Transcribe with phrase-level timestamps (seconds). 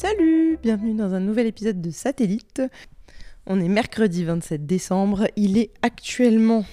[0.00, 2.62] Salut, Bienvenue dans un nouvel épisode de Satellite.
[3.46, 6.64] On est mercredi 27 décembre, il est actuellement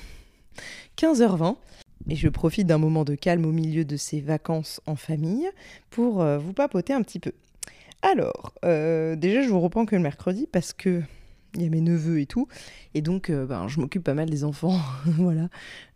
[0.95, 1.55] 15h20
[2.07, 5.49] et je profite d'un moment de calme au milieu de ces vacances en famille
[5.89, 7.31] pour euh, vous papoter un petit peu.
[8.03, 11.01] Alors, euh, déjà je vous reprends que le mercredi parce que
[11.55, 12.47] il y a mes neveux et tout.
[12.93, 15.49] Et donc, euh, ben, je m'occupe pas mal des enfants, voilà.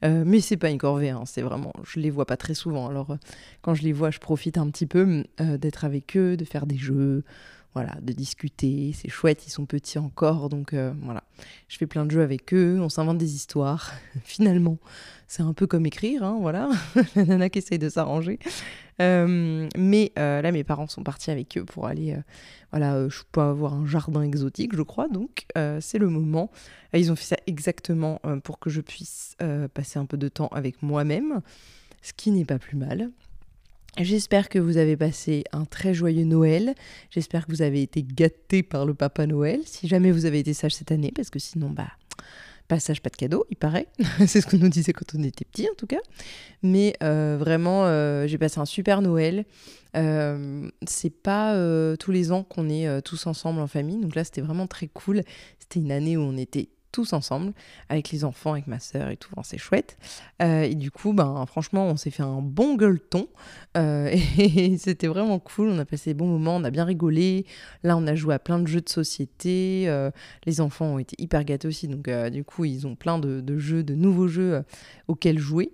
[0.03, 2.87] Euh, mais c'est pas une corvée, hein, c'est vraiment, je les vois pas très souvent.
[2.87, 3.17] Alors, euh,
[3.61, 6.77] quand je les vois, je profite un petit peu d'être avec eux, de faire des
[6.77, 7.23] jeux,
[7.73, 8.93] voilà, de discuter.
[8.93, 11.23] C'est chouette, ils sont petits encore, donc voilà.
[11.67, 13.91] Je fais plein de jeux avec eux, on s'invente des histoires.
[14.23, 14.77] Finalement,
[15.27, 16.69] c'est un peu comme écrire, hein, voilà.
[17.15, 18.39] La nana qui essaye de s'arranger.
[18.99, 22.17] mais là, mes parents sont partis avec eux pour aller
[22.71, 25.45] voilà, je peux avoir un jardin exotique, je crois, donc
[25.79, 26.51] c'est le moment.
[26.93, 29.35] Ils ont fait ça exactement pour que je puisse
[29.73, 31.41] passer un peu de temps avec moi-même,
[32.01, 33.11] ce qui n'est pas plus mal.
[33.97, 36.75] J'espère que vous avez passé un très joyeux Noël.
[37.09, 39.61] J'espère que vous avez été gâtés par le Papa Noël.
[39.65, 41.89] Si jamais vous avez été sage cette année, parce que sinon, bah,
[42.67, 43.87] pas sage, pas de cadeau, il paraît.
[44.27, 45.99] C'est ce qu'on nous disait quand on était petit, en tout cas.
[46.61, 49.45] Mais euh, vraiment, euh, j'ai passé un super Noël.
[49.97, 51.57] Euh, c'est pas
[51.97, 53.97] tous les ans qu'on est tous ensemble en famille.
[53.97, 55.23] Donc là, c'était vraiment très cool.
[55.57, 57.53] C'était une année où on était tous ensemble,
[57.89, 59.97] avec les enfants, avec ma sœur et tout, c'est chouette.
[60.41, 63.27] Euh, et du coup, ben, franchement, on s'est fait un bon gueuleton,
[63.77, 67.45] euh, et c'était vraiment cool, on a passé des bons moments, on a bien rigolé,
[67.83, 70.11] là on a joué à plein de jeux de société, euh,
[70.45, 73.57] les enfants ont été hyper gâtés aussi, donc du coup ils ont plein de, de
[73.57, 74.63] jeux, de nouveaux jeux
[75.07, 75.73] auxquels jouer.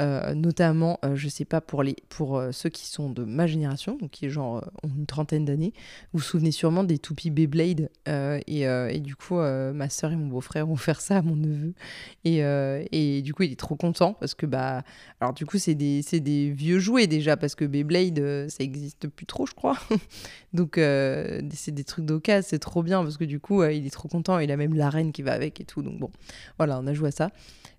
[0.00, 3.46] Euh, notamment, euh, je sais pas, pour, les, pour euh, ceux qui sont de ma
[3.46, 5.74] génération, donc qui genre ont une trentaine d'années,
[6.12, 7.90] vous vous souvenez sûrement des toupies Beyblade.
[8.06, 11.74] Et, du coup, ma soeur et mon beau-frère vont faire ça à mon neveu.
[12.24, 12.38] Et,
[12.92, 14.82] et, du coup, il est trop content parce que, bah,
[15.20, 19.26] alors du coup, c'est des, des vieux jouets déjà, parce que Beyblade, ça existe plus
[19.26, 19.78] trop, je crois.
[20.52, 24.08] donc, c'est des trucs d'occasion, c'est trop bien parce que du coup, il est trop
[24.08, 24.38] content.
[24.38, 25.82] Il a même la reine qui va avec et tout.
[25.82, 26.10] Donc, bon,
[26.58, 27.30] voilà, on a joué à ça.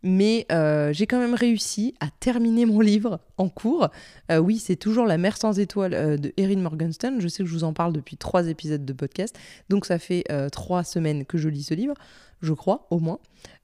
[0.04, 0.46] Mais
[0.92, 3.90] j'ai quand même réussi à terminé mon livre en cours.
[4.32, 7.20] Euh, oui, c'est toujours La mer sans étoiles euh, de Erin Morgenstern.
[7.20, 9.38] Je sais que je vous en parle depuis trois épisodes de podcast.
[9.70, 11.96] Donc ça fait euh, trois semaines que je lis ce livre,
[12.42, 13.20] je crois, au moins.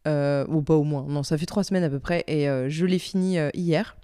[0.06, 2.24] ou pas au moins, non, ça fait trois semaines à peu près.
[2.28, 3.97] Et je l'ai fini hier.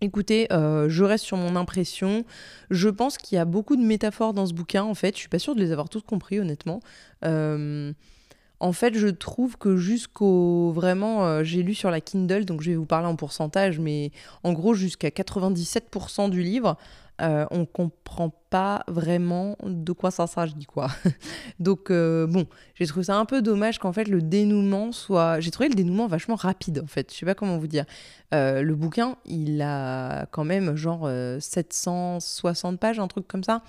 [0.00, 2.24] Écoutez, je reste sur mon impression.
[2.70, 5.14] Je pense qu'il y a beaucoup de métaphores dans ce bouquin, en fait.
[5.16, 6.80] Je suis pas sûre de les avoir toutes compris, honnêtement.
[8.60, 12.70] En fait, je trouve que jusqu'au vraiment, euh, j'ai lu sur la Kindle, donc je
[12.70, 14.12] vais vous parler en pourcentage, mais
[14.44, 16.76] en gros jusqu'à 97% du livre,
[17.20, 20.88] euh, on comprend pas vraiment de quoi ça s'agit quoi.
[21.60, 25.50] donc euh, bon, j'ai trouvé ça un peu dommage qu'en fait le dénouement soit, j'ai
[25.50, 27.12] trouvé le dénouement vachement rapide en fait.
[27.12, 27.84] Je sais pas comment vous dire.
[28.32, 31.10] le bouquin, il a quand même genre
[31.40, 33.62] 760 pages, un truc comme ça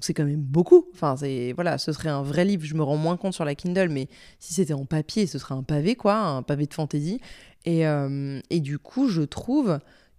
[0.00, 0.86] c'est quand même beaucoup.
[0.94, 2.64] Enfin, c'est voilà, ce serait un vrai livre.
[2.64, 4.08] Je me rends moins compte sur la Kindle, mais
[4.38, 7.20] si c'était en papier, ce serait un pavé, quoi, un pavé de fantaisie.
[7.64, 9.78] Et, euh, et du coup, je trouve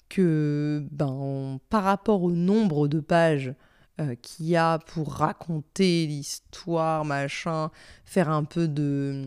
[0.10, 3.54] que ben, par rapport au nombre de pages
[4.00, 7.70] euh, qu'il y a pour raconter l'histoire, machin,
[8.06, 9.26] faire un peu de.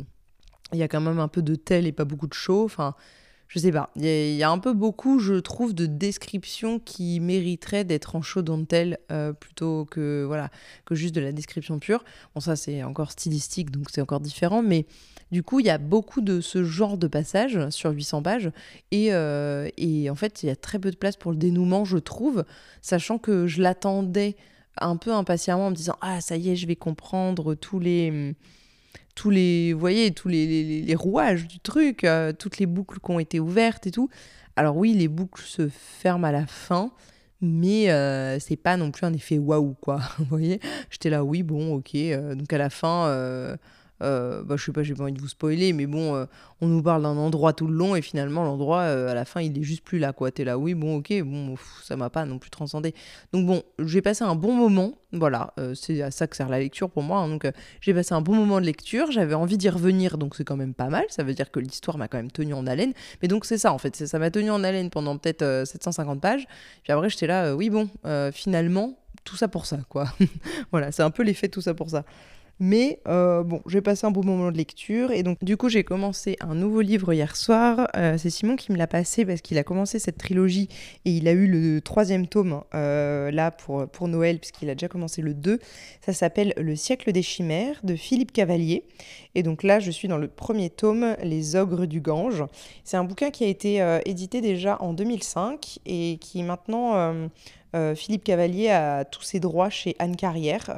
[0.72, 2.64] Il y a quand même un peu de tel et pas beaucoup de show.
[2.64, 2.94] Enfin,
[3.48, 7.84] je sais pas, il y, a un peu beaucoup, je trouve, de descriptions qui mériteraient
[7.84, 10.48] d'être en show dentelle euh, plutôt que voilà
[10.86, 12.02] que juste de la description pure.
[12.34, 14.86] Bon, ça c'est encore stylistique, donc c'est encore différent, mais
[15.32, 18.52] du coup, il y a beaucoup de ce genre de passages sur 800 pages,
[18.92, 21.84] et, euh, et en fait, il y a très peu de place pour le dénouement,
[21.84, 22.44] je trouve,
[22.82, 24.36] sachant que je l'attendais
[24.78, 28.34] un peu impatiemment en me disant ah ça y est, je vais comprendre tous les
[29.26, 33.86] les, voyez, tous les, rouages du truc, euh, toutes les boucles qui ont été ouvertes
[33.86, 34.08] et tout.
[34.56, 36.92] Alors oui, les boucles se ferment à la fin,
[37.40, 40.00] mais euh, c'est pas non plus un effet waouh, quoi.
[40.18, 40.60] vous voyez
[40.90, 41.94] J'étais là, oui, bon, ok.
[41.94, 43.06] Euh, donc à la fin,
[44.02, 46.26] bah, je sais pas, j'ai pas envie de vous spoiler, mais bon, euh,
[46.60, 49.40] on nous parle d'un endroit tout le long et finalement l'endroit euh, à la fin
[49.40, 50.30] il est juste plus là quoi.
[50.30, 52.94] T'es là, oui, bon, ok, bon, ça m'a pas non plus transcendé.
[53.32, 56.90] Donc bon, j'ai passé un bon moment, voilà, c'est à ça que sert la lecture
[56.90, 57.20] pour moi.
[57.20, 57.28] Hein.
[57.28, 57.46] donc
[57.80, 60.74] j'ai passé un bon moment de lecture, j'avais envie d'y revenir, donc c'est quand même
[60.74, 61.04] pas mal.
[61.08, 62.92] Ça veut dire que l'histoire m'a quand même tenu en haleine.
[63.22, 66.46] Mais donc c'est ça en fait, ça m'a tenu en haleine pendant peut-être 750 pages.
[66.82, 67.88] Puis après j'étais là, oui bon,
[68.32, 70.06] finalement tout ça pour ça quoi.
[70.72, 72.04] voilà, c'est un peu l'effet tout ça pour ça.
[72.64, 75.82] Mais euh, bon, j'ai passé un beau moment de lecture et donc du coup j'ai
[75.82, 77.88] commencé un nouveau livre hier soir.
[77.96, 80.68] Euh, c'est Simon qui me l'a passé parce qu'il a commencé cette trilogie
[81.04, 84.86] et il a eu le troisième tome euh, là pour, pour Noël puisqu'il a déjà
[84.86, 85.58] commencé le 2.
[86.06, 88.84] Ça s'appelle Le siècle des chimères de Philippe Cavalier.
[89.34, 92.44] Et donc là je suis dans le premier tome, Les ogres du Gange.
[92.84, 97.28] C'est un bouquin qui a été édité déjà en 2005 et qui maintenant...
[97.96, 100.68] Philippe Cavalier a tous ses droits chez Anne Carrière.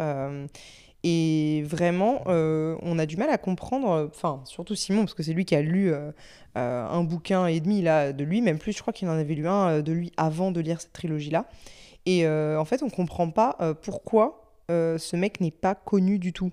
[1.06, 5.34] Et vraiment, euh, on a du mal à comprendre, enfin, surtout Simon, parce que c'est
[5.34, 6.10] lui qui a lu euh,
[6.56, 9.46] euh, un bouquin et demi de lui, même plus, je crois qu'il en avait lu
[9.46, 11.46] un de lui avant de lire cette trilogie-là.
[12.06, 16.50] Et en fait, on ne comprend pas pourquoi ce mec n'est pas connu du tout.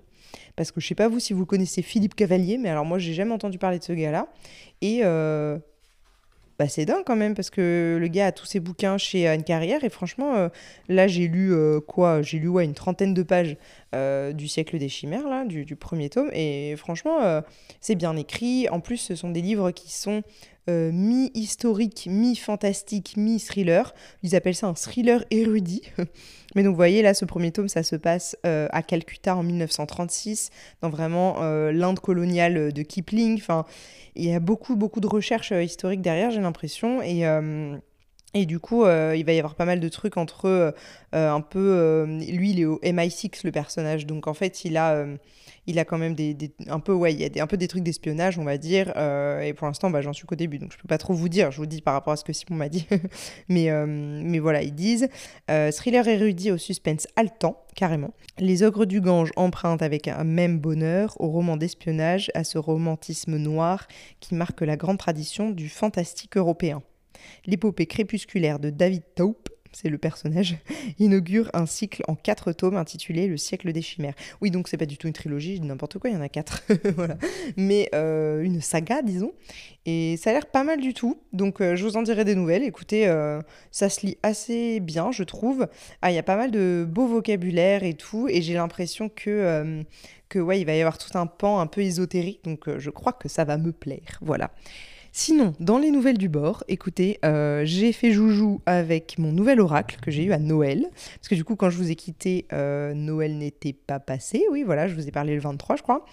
[0.54, 3.14] Parce que je sais pas vous si vous connaissez Philippe Cavalier, mais alors moi, j'ai
[3.14, 4.28] jamais entendu parler de ce gars-là.
[4.82, 9.26] Et bah, c'est dingue quand même parce que le gars a tous ses bouquins chez
[9.26, 10.48] Anne Carrière et franchement
[10.88, 11.54] là j'ai lu
[11.88, 13.56] quoi j'ai lu ouais, une trentaine de pages
[13.94, 17.42] euh, du siècle des chimères là du, premier tome et franchement
[17.80, 20.22] c'est bien écrit en plus ce sont des livres qui sont
[20.68, 25.82] mi-historiques mi-fantastiques mi-thriller ils appellent ça un thriller érudit
[26.54, 30.50] mais donc vous voyez là ce premier tome ça se passe à Calcutta en 1936
[30.82, 31.40] dans vraiment
[31.70, 33.64] l'Inde coloniale de Kipling enfin
[34.14, 37.02] il y a beaucoup, beaucoup de recherches euh, historiques derrière, j'ai l'impression.
[37.02, 37.24] Et.
[38.34, 40.74] Euh, et du coup, euh, il va y avoir pas mal de trucs entre
[41.12, 42.04] un peu.
[42.06, 44.06] lui, il est au MI6, le personnage.
[44.06, 44.76] Donc, en fait, il
[45.78, 46.36] a quand même des,
[46.68, 49.66] un peu ouais il des, un peu trucs d'espionnage on va dire euh, et pour
[49.66, 51.66] l'instant bah, j'en suis qu'au début donc je peux pas trop vous dire je vous
[51.66, 52.86] dis par rapport à ce que Simon m'a dit
[53.48, 55.08] mais euh, mais voilà ils disent
[55.50, 60.58] euh, thriller érudit au suspense haletant carrément les ogres du Gange empruntent avec un même
[60.58, 63.86] bonheur au roman d'espionnage à ce romantisme noir
[64.20, 66.82] qui marque la grande tradition du fantastique européen
[67.46, 70.56] l'épopée crépusculaire de David Taupe c'est le personnage,
[70.98, 74.14] inaugure un cycle en quatre tomes intitulé Le siècle des chimères.
[74.40, 76.62] Oui, donc c'est pas du tout une trilogie, n'importe quoi, il y en a quatre,
[76.96, 77.16] voilà.
[77.56, 79.32] Mais euh, une saga, disons.
[79.84, 82.34] Et ça a l'air pas mal du tout, donc euh, je vous en dirai des
[82.34, 82.62] nouvelles.
[82.62, 83.40] Écoutez, euh,
[83.70, 85.66] ça se lit assez bien, je trouve.
[86.02, 89.82] Ah, il y a pas mal de beaux vocabulaire et tout, et j'ai l'impression que,
[90.28, 93.12] que ouais, il va y avoir tout un pan un peu ésotérique, donc je crois
[93.12, 94.18] que ça va me plaire.
[94.20, 94.50] Voilà.
[95.14, 99.98] Sinon, dans les nouvelles du bord, écoutez, euh, j'ai fait joujou avec mon nouvel oracle
[100.00, 100.88] que j'ai eu à Noël.
[101.16, 104.46] Parce que du coup, quand je vous ai quitté, euh, Noël n'était pas passé.
[104.50, 106.06] Oui, voilà, je vous ai parlé le 23, je crois.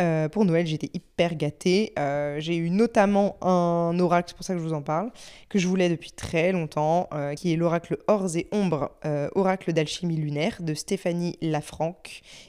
[0.00, 1.92] Euh, pour Noël, j'étais hyper gâtée.
[2.38, 5.10] j'ai eu notamment un oracle, c'est pour ça que je vous en parle,
[5.50, 8.92] que je voulais depuis très longtemps, qui est l'oracle Ors et Ombres,
[9.34, 12.00] oracle d'alchimie lunaire de Stéphanie Lafranc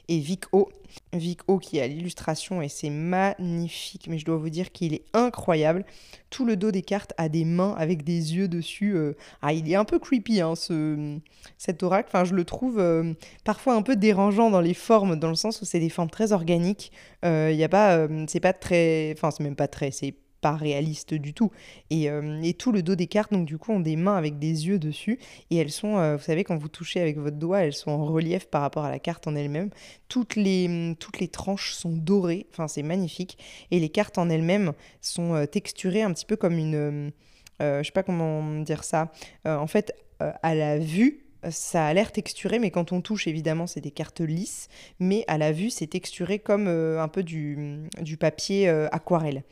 [0.07, 0.69] et Vic O.
[1.14, 5.04] Vic O qui à l'illustration et c'est magnifique, mais je dois vous dire qu'il est
[5.14, 5.86] incroyable.
[6.30, 8.96] Tout le dos des cartes a des mains avec des yeux dessus.
[8.96, 9.14] Euh.
[9.42, 11.18] Ah, il est un peu creepy, hein, ce,
[11.58, 12.10] cet oracle.
[12.12, 13.14] Enfin, je le trouve euh,
[13.44, 16.32] parfois un peu dérangeant dans les formes, dans le sens où c'est des formes très
[16.32, 16.92] organiques.
[17.26, 19.92] Euh, il y a pas, c'est pas très, enfin, c'est même pas très,
[20.41, 21.51] pas réaliste du tout.
[21.89, 24.39] Et, euh, et, tout le dos des cartes, donc du coup, ont des mains avec
[24.39, 25.19] des yeux dessus.
[25.50, 28.06] Et elles sont, euh, vous savez, quand vous touchez avec votre doigt, elles sont en
[28.06, 29.69] relief par rapport à la carte en elle-même.
[30.07, 33.38] Toutes les, toutes les tranches sont dorées, enfin, c'est magnifique.
[33.71, 37.12] Et les cartes en elles-mêmes sont euh, texturées un petit peu comme une.
[37.59, 39.12] je sais pas comment dire ça.
[39.45, 43.81] en fait, à la vue, ça a l'air texturé, mais quand on touche, évidemment, c'est
[43.81, 44.68] des cartes lisses.
[45.00, 47.88] Mais à la vue, c'est texturé comme euh, un peu du,
[48.19, 49.44] papier euh, aquarelle.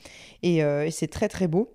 [0.45, 1.71] Euh, et, c'est très très beau.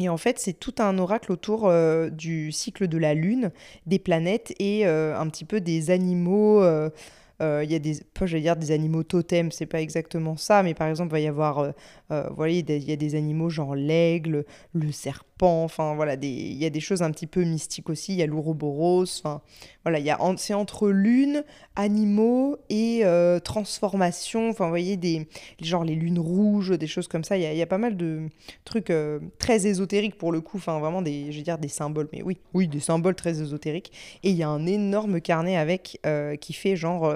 [0.00, 1.72] Et en fait, c'est tout un oracle autour
[2.12, 3.50] du cycle de la Lune,
[3.86, 6.62] des planètes et un petit peu des animaux.
[6.62, 6.92] Il
[7.40, 7.94] y a des,
[8.40, 11.72] dire des animaux totems, c'est pas exactement ça, mais par exemple, va y avoir,
[12.12, 16.80] il y a des animaux genre l'aigle, le serpent enfin voilà, il y a des
[16.80, 19.40] choses un petit peu mystiques aussi, il y a l'ouroboros, enfin
[19.84, 21.44] voilà, y a, c'est entre lune,
[21.76, 25.28] animaux et euh, transformation, enfin vous voyez, des,
[25.60, 28.28] genre les lunes rouges, des choses comme ça, il y a, pas mal de
[28.64, 32.08] trucs euh, très ésotériques pour le coup, enfin vraiment des, je veux dire des symboles,
[32.12, 33.92] mais oui, oui, des symboles très ésotériques,
[34.22, 37.14] et il y a un énorme carnet avec, euh, qui fait genre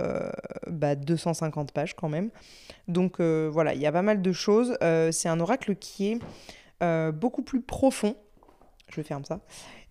[0.68, 2.30] bah, 250 pages quand même,
[2.88, 4.76] donc voilà, il y a pas mal de choses,
[5.10, 6.61] c'est un oracle qui est euh,
[7.12, 8.16] beaucoup plus profond.
[8.88, 9.40] Je ferme ça.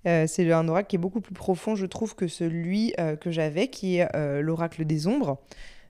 [0.07, 3.31] Euh, c'est un oracle qui est beaucoup plus profond, je trouve, que celui euh, que
[3.31, 5.39] j'avais, qui est l'oracle des ombres.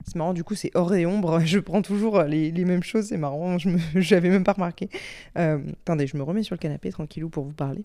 [0.04, 1.40] C'est marrant, du coup, c'est or et ombre.
[1.44, 3.68] Je prends toujours les, les mêmes choses, c'est marrant, je
[4.14, 4.88] n'avais même pas remarqué.
[5.36, 7.84] attendez, je me remets sur le canapé tranquillou pour vous parler.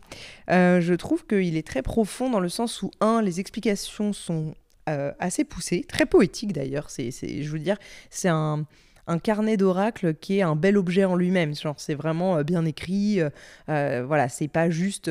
[0.49, 4.55] je trouve qu'il est très profond dans le sens où, un, les explications sont
[4.87, 6.89] assez poussées, très poétiques d'ailleurs.
[6.89, 7.77] C'est, je veux dire,
[8.09, 8.65] c'est un
[9.07, 11.55] un carnet d'oracle qui est un bel objet en lui-même.
[11.55, 13.21] Genre, c'est vraiment euh, bien écrit.
[13.21, 13.29] Euh,
[13.69, 15.09] euh, voilà, c'est pas juste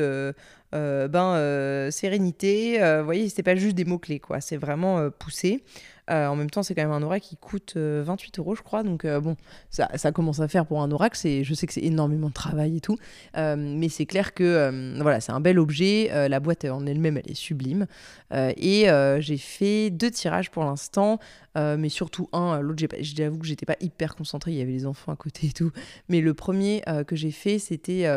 [0.71, 2.79] ben, sérénité.
[3.03, 4.41] voyez, c'est pas juste des mots-clés, quoi.
[4.41, 5.63] C'est vraiment poussé.
[6.09, 8.61] Euh, en même temps, c'est quand même un oracle qui coûte 28 euh, euros, je
[8.61, 8.83] crois.
[8.83, 9.35] Donc, euh, bon,
[9.69, 11.17] ça, commence à faire pour un oracle.
[11.17, 12.97] Je sais que c'est énormément de travail et tout.
[13.35, 16.09] mais c'est clair que voilà, c'est un bel objet.
[16.29, 17.87] la boîte en elle-même, elle est sublime.
[18.31, 18.87] et
[19.19, 21.19] j'ai fait deux tirages pour l'instant.
[21.55, 25.11] mais surtout un, l'autre, j'avoue que j'étais pas hyper concentrée, il y avait les enfants
[25.11, 25.71] à côté et tout.
[26.09, 28.07] Mais le premier que j'ai fait, c'était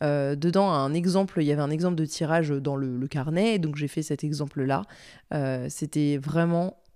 [0.00, 3.88] dedans un exemple, il y avait un exemple de tirage dans le, carnet, donc j'ai
[3.88, 4.82] fait cet exemple-là.
[5.68, 6.89] c'était vraiment euh,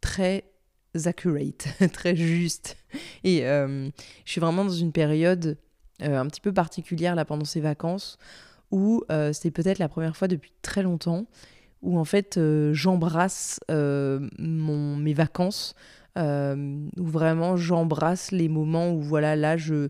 [0.00, 0.44] très
[1.06, 2.76] accurate, très juste.
[3.24, 3.88] Et euh,
[4.24, 5.58] je suis vraiment dans une période
[6.02, 8.18] euh, un petit peu particulière là pendant ces vacances
[8.70, 11.26] où c'est peut-être la première fois depuis très longtemps
[11.80, 12.38] où en fait
[12.72, 15.74] j'embrasse mes vacances,
[16.16, 19.88] où vraiment j'embrasse les moments où voilà là je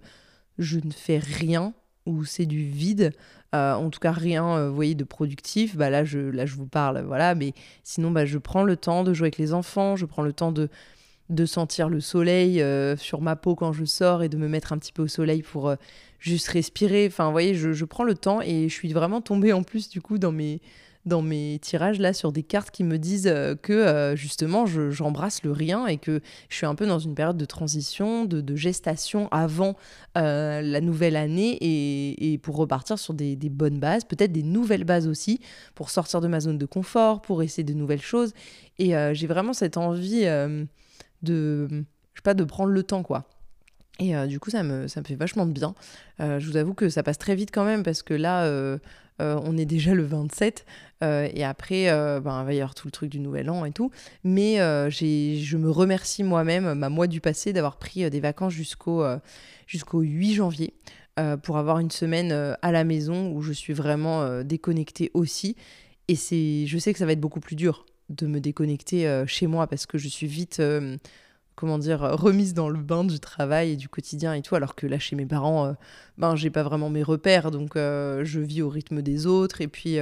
[0.59, 1.75] je ne fais rien,
[2.09, 3.13] où c'est du vide.
[3.55, 5.77] Euh, en tout cas, rien, euh, vous voyez, de productif.
[5.77, 7.35] Bah là, je, là, je vous parle, voilà.
[7.35, 7.53] Mais
[7.85, 9.97] sinon, bah, je prends le temps de jouer avec les enfants.
[9.97, 10.69] Je prends le temps de,
[11.47, 14.79] sentir le soleil euh, sur ma peau quand je sors et de me mettre un
[14.79, 15.75] petit peu au soleil pour
[16.19, 17.07] juste respirer.
[17.07, 19.89] Enfin, vous voyez, je, je, prends le temps et je suis vraiment tombée en plus,
[19.89, 20.61] du coup, dans mes
[21.07, 25.43] dans mes tirages là sur des cartes qui me disent euh, que euh, justement j'embrasse
[25.43, 29.29] le rien et que je suis un peu dans une période de transition, de, gestation
[29.31, 29.77] avant
[30.17, 35.07] euh, la nouvelle année et, pour repartir sur des, bonnes bases, peut-être des nouvelles bases
[35.07, 35.41] aussi,
[35.75, 38.33] pour sortir de ma zone de confort, pour essayer de nouvelles choses.
[38.79, 40.25] Et j'ai vraiment cette envie
[41.23, 41.77] de, je
[42.17, 43.29] sais pas, de prendre le temps quoi.
[43.99, 45.75] Et du coup, ça me, fait vachement de bien.
[46.19, 48.45] je vous avoue que ça passe très vite quand même parce que là,
[49.21, 50.65] euh, on est déjà le 27
[51.03, 53.65] euh, et après euh, ben, il va y avoir tout le truc du nouvel an
[53.65, 53.91] et tout
[54.23, 54.57] mais
[54.91, 59.05] je me remercie moi-même ma moi du passé d'avoir pris des vacances jusqu'au
[59.67, 60.75] jusqu'au 8 janvier
[61.43, 65.57] pour avoir une semaine à la maison où je suis vraiment déconnectée aussi
[66.07, 69.67] et je sais que ça va être beaucoup plus dur de me déconnecter chez moi
[69.67, 70.63] parce que je suis vite
[71.59, 74.87] comment dire, remise dans le bain du travail et du quotidien et tout, alors que
[74.87, 75.73] là, chez mes parents, euh,
[76.17, 79.69] ben, j'ai pas vraiment mes repères, donc euh, je vis au rythme des autres, et
[79.69, 79.99] puis...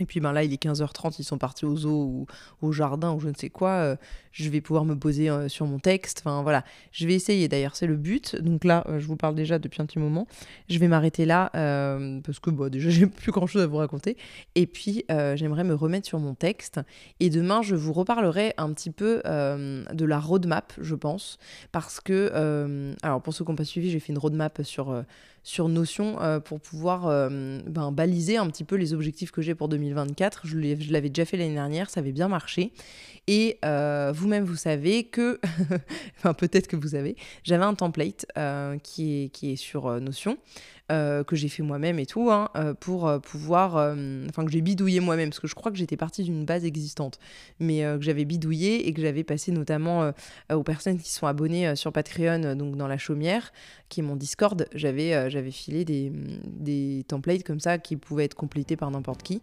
[0.00, 2.26] Et puis ben là, il est 15h30, ils sont partis au zoo ou
[2.62, 3.70] au jardin ou je ne sais quoi.
[3.70, 3.96] Euh,
[4.32, 6.22] je vais pouvoir me poser euh, sur mon texte.
[6.24, 8.36] Enfin voilà, je vais essayer d'ailleurs, c'est le but.
[8.36, 10.26] Donc là, euh, je vous parle déjà depuis un petit moment.
[10.68, 11.50] Je vais m'arrêter là
[12.24, 14.16] parce que bon, déjà, j'ai plus grand chose à vous raconter.
[14.54, 16.80] Et puis, j'aimerais me remettre sur mon texte.
[17.20, 21.38] Et demain, je vous reparlerai un petit peu de la roadmap, je pense.
[21.72, 25.04] Parce que, alors pour ceux qui n'ont pas suivi, j'ai fait une roadmap sur
[25.48, 29.54] sur Notion euh, pour pouvoir euh, ben, baliser un petit peu les objectifs que j'ai
[29.54, 30.42] pour 2024.
[30.44, 30.58] Je
[30.92, 32.70] l'avais déjà fait l'année dernière, ça avait bien marché.
[33.28, 35.40] Et euh, vous-même, vous savez que,
[36.18, 38.26] enfin peut-être que vous savez, j'avais un template
[38.82, 40.36] qui, est, qui est sur Notion.
[40.88, 42.48] que j'ai fait moi-même et tout, hein,
[42.80, 43.76] pour pouvoir,
[44.28, 47.18] enfin que j'ai bidouillé moi-même, parce que je crois que j'étais partie d'une base existante,
[47.60, 50.10] mais que j'avais bidouillé et que j'avais passé notamment
[50.50, 53.52] aux personnes qui sont abonnées sur Patreon, donc dans la chaumière,
[53.90, 56.10] qui est mon Discord, j'avais j'avais filé des,
[56.46, 59.40] des templates comme ça qui pouvaient être complétés par n'importe qui.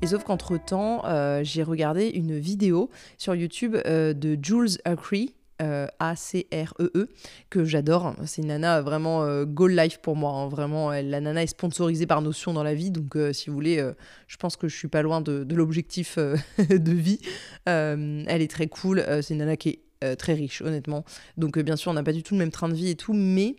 [0.00, 6.90] Et sauf qu'entre-temps, euh, j'ai regardé une vidéo sur YouTube euh, de Jules Acree, A-C-R-E-E,
[6.94, 7.08] e,
[7.50, 8.14] que j'adore.
[8.26, 10.32] C'est une nana vraiment euh, goal life pour moi.
[10.32, 10.48] Hein.
[10.48, 12.90] Vraiment, la nana est sponsorisée par Notion dans la vie.
[12.90, 13.84] Donc, euh, si vous voulez,
[14.26, 16.18] je pense que je suis pas loin de, l'objectif
[16.58, 17.20] de vie.
[17.66, 19.04] elle est très cool.
[19.22, 21.04] c'est une nana qui est très riche, honnêtement.
[21.36, 23.12] Donc, bien sûr, on n'a pas du tout le même train de vie et tout.
[23.12, 23.56] Mais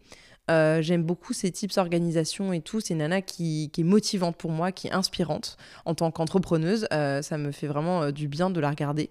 [0.47, 2.79] j'aime beaucoup ces types d'organisation et tout.
[2.79, 6.87] C'est une nana qui, qui, est motivante pour moi, qui est inspirante en tant qu'entrepreneuse.
[6.89, 9.09] ça me fait vraiment du bien de la regarder.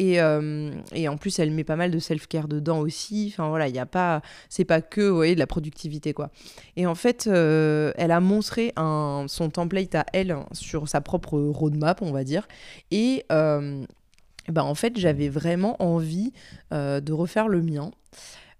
[0.00, 3.30] Euh, et, en plus, elle met pas mal de self-care dedans aussi.
[3.32, 6.30] Enfin voilà, il a pas, c'est pas que, vous voyez, de la productivité quoi.
[6.76, 12.02] Et en fait, euh, elle a montré son template à elle sur sa propre roadmap,
[12.02, 12.48] on va dire.
[12.90, 13.84] Et euh,
[14.48, 16.32] ben en fait, j'avais vraiment envie
[16.70, 17.90] de refaire le mien.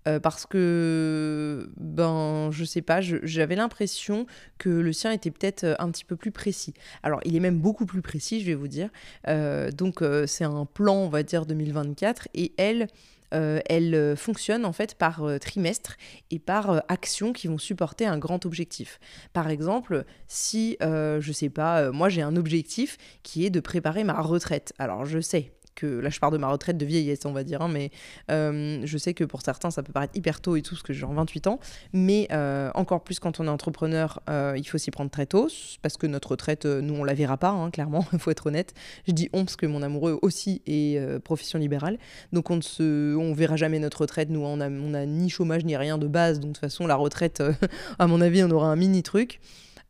[0.08, 4.26] Euh, parce que, ben, je sais pas, j'avais l'impression
[4.58, 6.74] que le sien était peut-être euh, un petit peu plus précis.
[7.02, 8.88] Alors, il est même beaucoup plus précis, je vais vous dire.
[9.28, 12.88] Euh, donc, c'est un plan, on va dire, 2024, et elle,
[13.32, 15.96] elle fonctionne en fait par trimestre
[16.32, 18.98] et par actions qui vont supporter un grand objectif.
[19.32, 24.20] Par exemple, si, je sais pas, moi j'ai un objectif qui est de préparer ma
[24.20, 24.72] retraite.
[24.78, 25.52] Alors, je sais
[25.86, 27.90] là, je pars de ma retraite de vieillesse, on va dire, hein, mais
[28.28, 31.06] je sais que pour certains, ça peut paraître hyper tôt et tout, parce que j'ai
[31.06, 31.60] 28 ans,
[31.92, 32.28] mais
[32.74, 35.48] encore plus quand on est entrepreneur, il faut s'y prendre très tôt,
[35.82, 38.74] parce que notre retraite, nous, on la verra pas, hein, clairement, il faut être honnête.
[39.06, 41.98] Je dis on parce que mon amoureux aussi est profession libérale,
[42.32, 44.30] donc on ne se, on verra jamais notre retraite.
[44.30, 46.86] Nous, on a, on a ni chômage ni rien de base, donc de toute façon,
[46.86, 47.42] la retraite,
[47.98, 49.40] à mon avis, on aura un mini truc.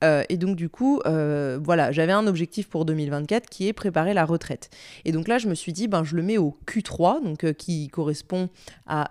[0.02, 4.14] Euh, et donc du coup, euh, voilà, j'avais un objectif pour 2024 qui est préparer
[4.14, 4.71] la retraite.
[5.04, 7.52] Et donc là, je me suis dit, ben, je le mets au Q3, donc euh,
[7.52, 8.49] qui correspond
[8.87, 9.11] à,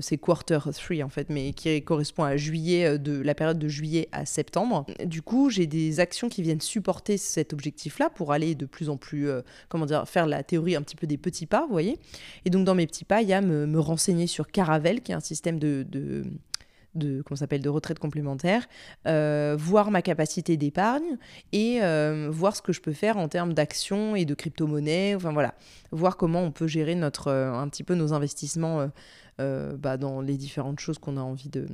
[0.00, 4.08] c'est quarter 3 en fait, mais qui correspond à juillet, de la période de juillet
[4.12, 4.86] à septembre.
[5.04, 8.96] Du coup, j'ai des actions qui viennent supporter cet objectif-là pour aller de plus en
[8.96, 9.28] plus,
[9.68, 11.98] comment dire, faire la théorie un petit peu des petits pas, vous voyez.
[12.44, 15.14] Et donc dans mes petits pas, il y a me, renseigner sur Caravel, qui est
[15.14, 15.84] un système de,
[17.34, 18.66] s'appelle, de retraite complémentaire,
[19.06, 21.18] euh, voir ma capacité d'épargne
[21.52, 25.32] et euh, voir ce que je peux faire en termes d'actions et de crypto-monnaie, enfin
[25.32, 25.54] voilà,
[25.90, 28.88] voir comment on peut gérer notre, euh, un petit peu nos investissements
[29.38, 31.66] bah, dans les différentes choses qu'on a envie de,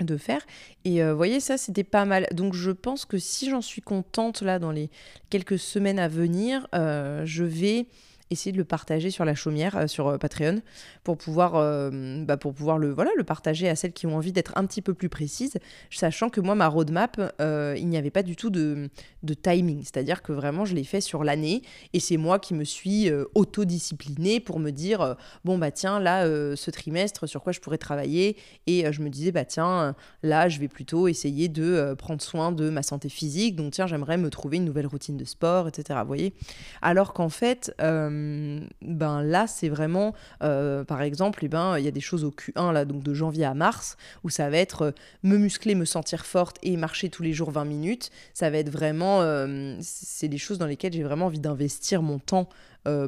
[0.00, 0.40] de faire.
[0.84, 2.26] Et vous voyez, ça, c'était pas mal.
[2.32, 4.90] Donc je pense que si j'en suis contente là dans les
[5.28, 7.86] quelques semaines à venir, je vais
[8.30, 10.60] essayer de le partager sur la chaumière, euh, sur euh, Patreon,
[11.04, 14.32] pour pouvoir, euh, bah, pour pouvoir le, voilà, le partager à celles qui ont envie
[14.32, 15.58] d'être un petit peu plus précises,
[15.90, 18.88] sachant que moi, ma roadmap, il n'y avait pas du tout de,
[19.22, 22.64] de timing, c'est-à-dire que vraiment, je l'ai fait sur l'année, et c'est moi qui me
[22.64, 27.78] suis autodisciplinée pour me dire, bon, bah tiens, là, ce trimestre, sur quoi je pourrais
[27.78, 32.52] travailler, et je me disais, bah tiens, là, je vais plutôt essayer de prendre soin
[32.52, 36.00] de ma santé physique, donc tiens, j'aimerais me trouver une nouvelle routine de sport, etc.
[36.02, 36.34] Vous voyez?
[36.82, 37.72] Alors qu'en fait,
[38.82, 42.30] ben là, c'est vraiment, euh, par exemple, eh ben, il y a des choses au
[42.30, 44.90] Q1, là, donc de janvier à mars, où ça va être euh,
[45.22, 48.10] me muscler, me sentir forte et marcher tous les jours 20 minutes.
[48.34, 49.20] Ça va être vraiment,
[49.80, 52.48] c'est des choses dans lesquelles j'ai vraiment envie d'investir mon temps.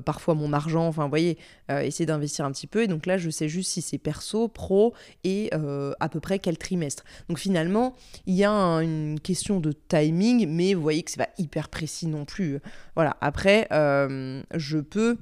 [0.04, 2.82] Parfois mon argent, enfin vous voyez, essayer d'investir un petit peu.
[2.82, 4.94] Et donc là, je sais juste si c'est perso, pro
[5.24, 7.04] et à peu près quel trimestre.
[7.28, 7.94] Donc finalement,
[8.26, 12.06] il y a une question de timing, mais vous voyez que c'est pas hyper précis
[12.06, 12.58] non plus.
[12.94, 15.16] Voilà, après, je peux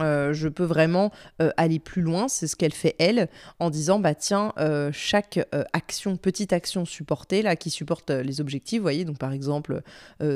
[0.00, 1.10] euh, je peux vraiment
[1.42, 3.28] euh, aller plus loin, c'est ce qu'elle fait elle,
[3.58, 5.40] en disant bah tiens euh, chaque
[5.72, 9.82] action, petite action supportée là qui supporte les objectifs, vous voyez donc par exemple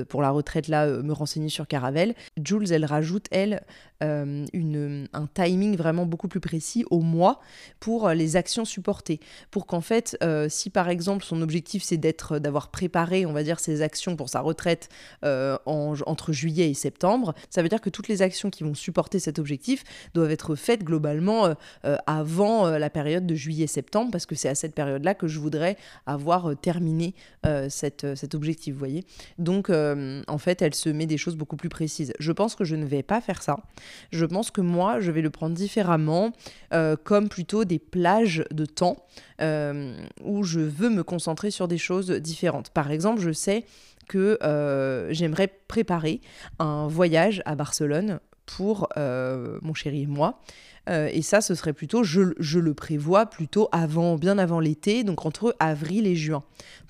[0.09, 3.63] pour la retraite là me renseigner sur Caravelle, Jules elle rajoute elle
[4.01, 7.41] une, un timing vraiment beaucoup plus précis au mois
[7.79, 12.71] pour les actions supportées, pour qu'en fait si par exemple son objectif c'est d'être d'avoir
[12.71, 14.89] préparé on va dire ses actions pour sa retraite
[15.23, 19.39] entre juillet et septembre, ça veut dire que toutes les actions qui vont supporter cet
[19.39, 19.52] objectif
[20.15, 24.49] doivent être faites globalement euh, euh, avant euh, la période de juillet-septembre, parce que c'est
[24.49, 27.15] à cette période-là que je voudrais avoir terminé
[27.69, 29.05] cet objectif, vous voyez.
[29.39, 32.13] Donc, en fait, elle se met des choses beaucoup plus précises.
[32.19, 33.59] Je pense que je ne vais pas faire ça.
[34.11, 36.33] Je pense que moi, je vais le prendre différemment,
[37.05, 38.97] comme plutôt des plages de temps
[39.41, 42.71] où je veux me concentrer sur des choses différentes.
[42.71, 43.65] Par exemple, je sais
[44.09, 44.39] que
[45.11, 46.21] j'aimerais préparer
[46.59, 50.41] un voyage à Barcelone pour euh, mon chéri et moi.
[50.89, 55.05] Euh, et ça, ce serait plutôt, je, je, le prévois plutôt avant, bien avant l'été,
[55.05, 56.43] donc entre avril et juin,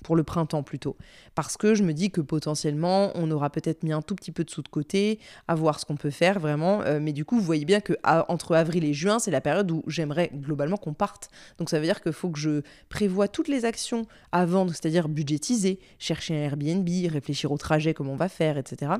[0.03, 0.97] pour le printemps plutôt.
[1.35, 4.43] Parce que je me dis que potentiellement, on aura peut-être mis un tout petit peu
[4.43, 6.81] de sous de côté, à voir ce qu'on peut faire vraiment.
[6.81, 9.69] Euh, mais du coup, vous voyez bien que entre avril et juin, c'est la période
[9.69, 11.29] où j'aimerais globalement qu'on parte.
[11.59, 15.79] Donc ça veut dire qu'il faut que je prévoie toutes les actions avant, c'est-à-dire budgétiser,
[15.99, 18.93] chercher un Airbnb, réfléchir au trajet, comment on va faire, etc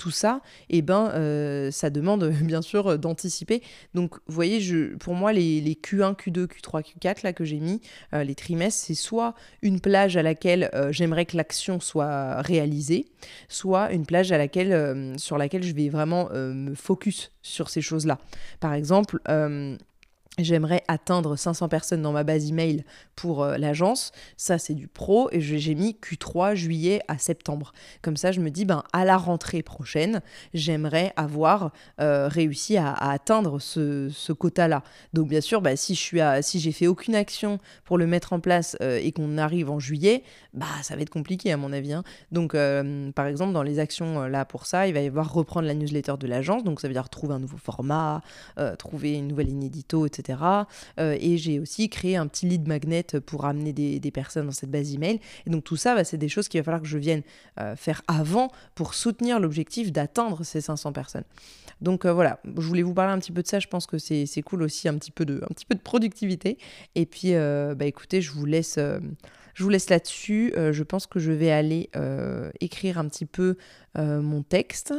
[0.00, 3.62] tout ça, eh ben, euh, ça demande bien sûr d'anticiper.
[3.92, 7.82] Donc, vous voyez, je, pour moi, les, Q1, Q2, Q3, Q4 là, que j'ai mis,
[8.14, 13.08] euh, les trimestres, c'est soit une plage à laquelle euh, j'aimerais que l'action soit réalisée,
[13.48, 18.18] soit une plage à laquelle, sur laquelle je vais vraiment me focus sur ces choses-là.
[18.60, 19.20] Par exemple,
[20.44, 22.84] J'aimerais atteindre 500 personnes dans ma base email
[23.16, 24.12] pour euh, l'agence.
[24.36, 25.28] Ça, c'est du pro.
[25.32, 27.72] Et j'ai mis Q3 juillet à septembre.
[28.02, 30.22] Comme ça, je me dis, ben, à la rentrée prochaine,
[30.54, 34.82] j'aimerais avoir euh, réussi à, atteindre ce, quota-là.
[35.12, 38.32] Donc, bien sûr, bah, si je suis si j'ai fait aucune action pour le mettre
[38.32, 40.22] en place euh, et qu'on arrive en juillet,
[40.54, 41.92] bah, ça va être compliqué à mon avis.
[41.92, 42.04] Hein.
[42.32, 42.56] Donc,
[43.14, 46.14] par exemple, dans les actions là pour ça, il va y avoir reprendre la newsletter
[46.18, 46.64] de l'agence.
[46.64, 48.22] Donc, ça veut dire trouver un nouveau format,
[48.78, 50.29] trouver une nouvelle ligne édito, etc.
[50.98, 54.70] Euh, et j'ai aussi créé un petit lead magnet pour amener des, personnes dans cette
[54.70, 55.20] base email.
[55.46, 57.22] Et donc tout ça, bah, c'est des choses qu'il va falloir que je vienne
[57.60, 61.24] euh, faire avant pour soutenir l'objectif d'atteindre ces 500 personnes.
[61.80, 63.60] Donc euh, voilà, je voulais vous parler un petit peu de ça.
[63.60, 65.42] Je pense que c'est cool aussi, un petit peu de,
[65.82, 66.58] productivité.
[66.94, 68.78] Et puis, bah, écoutez, je vous laisse.
[68.78, 70.52] je vous laisse là-dessus.
[70.56, 71.90] je pense que je vais aller
[72.60, 73.56] écrire un petit peu
[73.96, 74.92] mon texte.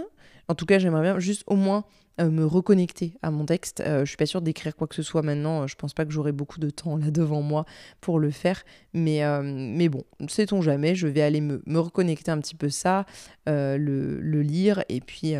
[0.47, 1.85] En tout cas, j'aimerais bien juste au moins
[2.29, 3.83] me reconnecter à mon texte.
[3.85, 5.67] je suis pas sûre d'écrire quoi que ce soit maintenant.
[5.67, 7.65] Je pense pas que j'aurai beaucoup de temps là devant moi
[7.99, 8.63] pour le faire.
[8.93, 10.95] Mais, mais bon, sait-on jamais.
[10.95, 13.05] Je vais aller me, reconnecter un petit peu ça,
[13.47, 15.33] le, le, lire et puis.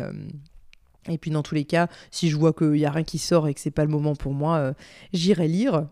[1.08, 3.48] et puis dans tous les cas, si je vois qu'il n'y a rien qui sort
[3.48, 4.74] et que c'est pas le moment pour moi,
[5.12, 5.88] j'irai lire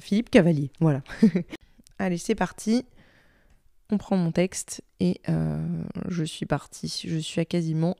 [0.00, 0.70] Philippe Cavalier.
[0.80, 1.02] Voilà.
[1.98, 2.84] Allez, c'est parti.
[3.90, 5.20] On prend mon texte et
[6.08, 7.04] je suis partie.
[7.06, 7.96] Je suis à quasiment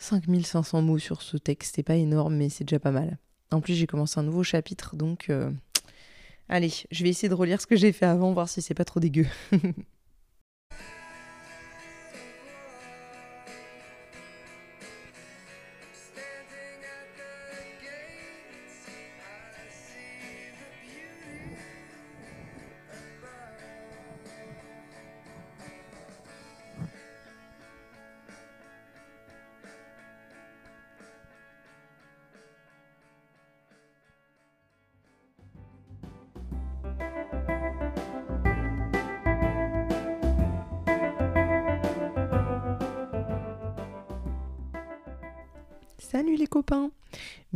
[0.00, 1.76] 5500 mots sur ce texte.
[1.76, 3.18] C'est pas énorme, mais c'est déjà pas mal.
[3.52, 5.50] En plus, j'ai commencé un nouveau chapitre, donc euh,
[6.48, 8.84] allez, je vais essayer de relire ce que j'ai fait avant, voir si c'est pas
[8.84, 9.26] trop dégueu.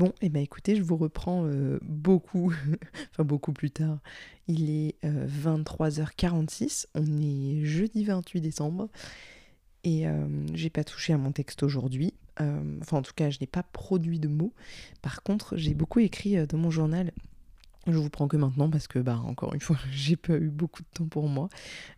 [0.04, 2.52] Bon, et eh ben écoutez, je vous reprends euh, beaucoup,
[3.10, 4.00] enfin beaucoup plus tard.
[4.48, 8.90] Il est 23h46, euh, on est jeudi 28 décembre,
[9.82, 12.12] et euh, j'ai pas touché à mon texte aujourd'hui.
[12.38, 14.52] enfin en tout cas, je n'ai pas produit de mots.
[15.00, 17.10] Par contre, j'ai beaucoup écrit dans mon journal
[17.86, 20.82] je vous prends que maintenant parce que, bah, encore une fois, j'ai pas eu beaucoup
[20.82, 21.48] de temps pour moi,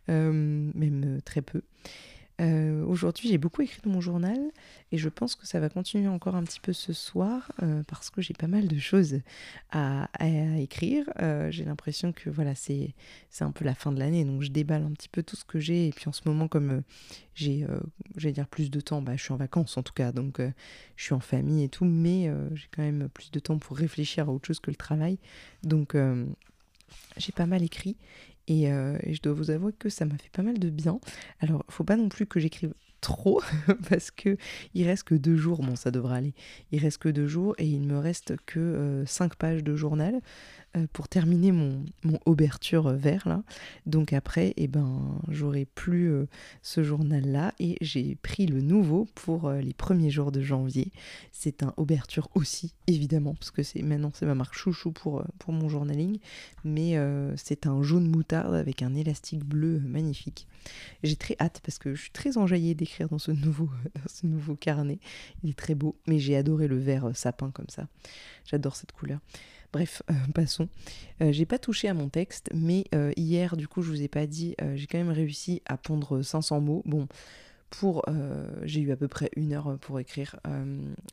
[0.07, 1.63] même très peu.
[2.41, 4.39] Euh, aujourd'hui, j'ai beaucoup écrit dans mon journal
[4.93, 8.11] et je pense que ça va continuer encore un petit peu ce soir euh, parce
[8.11, 9.21] que j'ai pas mal de choses
[9.71, 10.09] à,
[10.59, 11.07] écrire.
[11.21, 12.95] Euh, j'ai l'impression que voilà, c'est
[13.41, 15.59] un peu la fin de l'année donc je déballe un petit peu tout ce que
[15.59, 15.89] j'ai.
[15.89, 16.83] Et puis en ce moment, comme
[17.35, 17.67] j'ai
[18.17, 20.41] dire plus de temps, bah, je suis en vacances en tout cas, donc
[20.97, 24.29] je suis en famille et tout, mais j'ai quand même plus de temps pour réfléchir
[24.29, 25.19] à autre chose que le travail.
[25.63, 25.97] Donc
[27.17, 27.97] j'ai pas mal écrit
[28.51, 31.01] euh, et, je dois vous avouer que ça m'a fait pas mal de bien.
[31.41, 33.43] Alors, faut pas non plus que j'écrive trop
[33.89, 34.37] parce que
[34.75, 35.63] il reste que deux jours.
[35.63, 36.35] Bon, ça devrait aller.
[36.73, 40.21] Il reste que deux jours et il me reste que euh, cinq pages de journal.
[40.77, 43.43] Euh, pour terminer mon, mon ouverture vert là.
[43.87, 46.27] Donc après, eh ben, j'aurai plus euh,
[46.63, 50.93] ce journal-là et j'ai pris le nouveau pour euh, les premiers jours de janvier.
[51.33, 55.53] C'est un ouverture aussi, évidemment, parce que c'est maintenant c'est ma marque chouchou pour, pour
[55.53, 56.19] mon journaling,
[56.65, 56.97] mais
[57.37, 60.47] c'est un jaune moutarde avec un élastique bleu magnifique.
[61.03, 64.27] J'ai très hâte parce que je suis très enjaillée d'écrire dans ce nouveau dans ce
[64.27, 64.99] nouveau carnet.
[65.43, 67.87] Il est très beau, mais j'ai adoré le vert sapin comme ça.
[68.45, 69.21] J'adore cette couleur.
[69.77, 70.71] Bref, euh, passons.
[71.21, 74.09] Euh, j'ai pas touché à mon texte, mais euh, hier, du coup, je vous ai
[74.09, 76.83] pas dit, j'ai quand même réussi à pondre 500 mots.
[76.87, 77.09] Bon,
[77.69, 78.03] pour.
[78.63, 80.37] j'ai eu à peu près une heure pour écrire.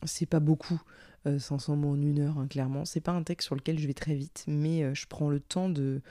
[0.05, 0.81] c'est pas beaucoup,
[1.25, 2.85] 500 mots en une heure, hein, clairement.
[2.85, 5.67] C'est pas un texte sur lequel je vais très vite, mais je prends le temps
[5.67, 6.01] de,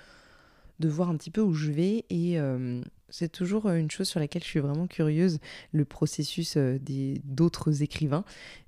[0.79, 2.38] de voir un petit peu où je vais et
[3.12, 5.38] c'est toujours euh, une chose sur laquelle je suis vraiment curieuse,
[5.72, 8.25] le processus euh, des d'autres écrivains,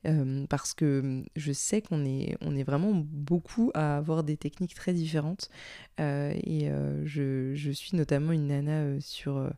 [0.06, 5.50] euh, parce que je sais qu'on est, vraiment beaucoup à avoir des techniques très différentes.
[5.98, 6.70] et
[7.04, 9.50] je, suis notamment une nana sur,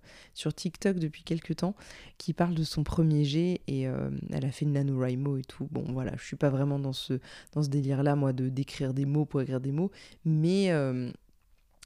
[0.55, 1.75] TikTok depuis quelques temps
[2.19, 5.69] qui parle de son premier jet et elle a fait une NaNoWriMo et tout.
[5.71, 7.21] Bon voilà, je suis pas vraiment dans ce,
[7.53, 9.91] dans ce délire-là, moi, de d'écrire des mots pour écrire des mots,
[10.25, 10.71] mais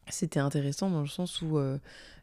[0.09, 1.59] c'était intéressant dans le sens où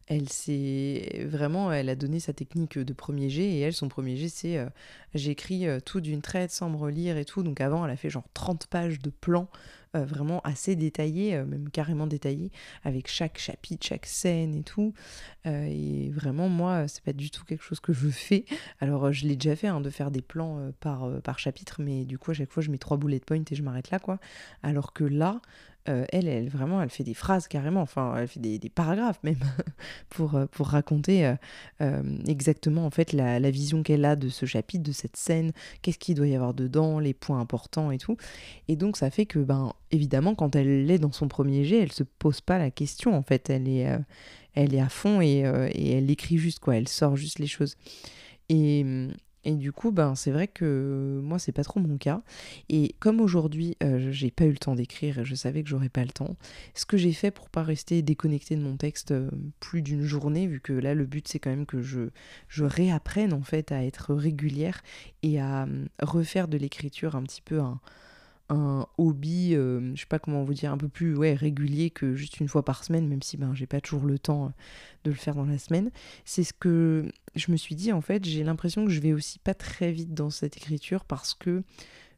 [0.08, 4.16] elle s'est vraiment, elle a donné sa technique de premier jet et elle, son premier
[4.16, 4.70] jet, c'est euh,
[5.14, 7.44] j'écris euh, tout d'une traite sans me relire et tout.
[7.44, 9.50] Donc avant, elle a fait genre 30 pages de plans
[9.96, 12.52] euh, vraiment assez détaillés, même carrément détaillés,
[12.86, 14.94] avec chaque chapitre, chaque scène et tout.
[15.46, 18.46] et vraiment, moi, c'est pas du tout quelque chose que je fais.
[18.80, 22.18] Alors, je l'ai déjà fait hein, de faire des plans par, par chapitre, mais du
[22.18, 24.20] coup, à chaque fois, je mets trois bullet points et je m'arrête là, quoi.
[24.64, 25.42] Alors que là,
[25.90, 29.40] euh, elle, elle, vraiment, elle fait des phrases carrément, enfin, elle fait des, paragraphes même,
[30.10, 31.34] pour, euh, pour raconter
[31.82, 35.98] euh, exactement, en fait, la, vision qu'elle a de ce chapitre, de cette scène, qu'est-ce
[35.98, 38.18] qu'il doit y avoir dedans, les points importants et tout.
[38.68, 41.94] Et donc, ça fait que, ben, évidemment, quand elle est dans son premier jet, elle
[41.94, 43.88] se pose pas la question, en fait, elle est,
[44.54, 47.76] elle est à fond et, elle écrit juste, quoi, elle sort juste les choses.
[48.50, 48.86] Et,
[49.48, 52.22] et du coup, ben, c'est vrai que moi, c'est pas trop mon cas.
[52.68, 55.88] Et comme aujourd'hui, euh, j'ai pas eu le temps d'écrire et je savais que j'aurais
[55.88, 56.36] pas le temps,
[56.76, 59.30] ce que j'ai fait pour pas rester déconnecté de mon texte euh,
[59.62, 62.10] plus d'une journée, vu que là, le but, c'est quand même que je,
[62.60, 64.82] réapprenne en fait à être régulière
[65.24, 67.80] et à hum, refaire de l'écriture un petit peu un
[68.50, 72.16] un hobby, euh, je sais pas comment vous dire, un peu plus ouais, régulier que
[72.16, 74.50] juste une fois par semaine, même si ben j'ai pas toujours le temps euh,
[75.04, 75.92] de le faire dans la semaine.
[76.26, 79.40] C'est ce que je me suis dit en fait, j'ai l'impression que je vais aussi
[79.40, 81.64] pas très vite dans cette écriture parce que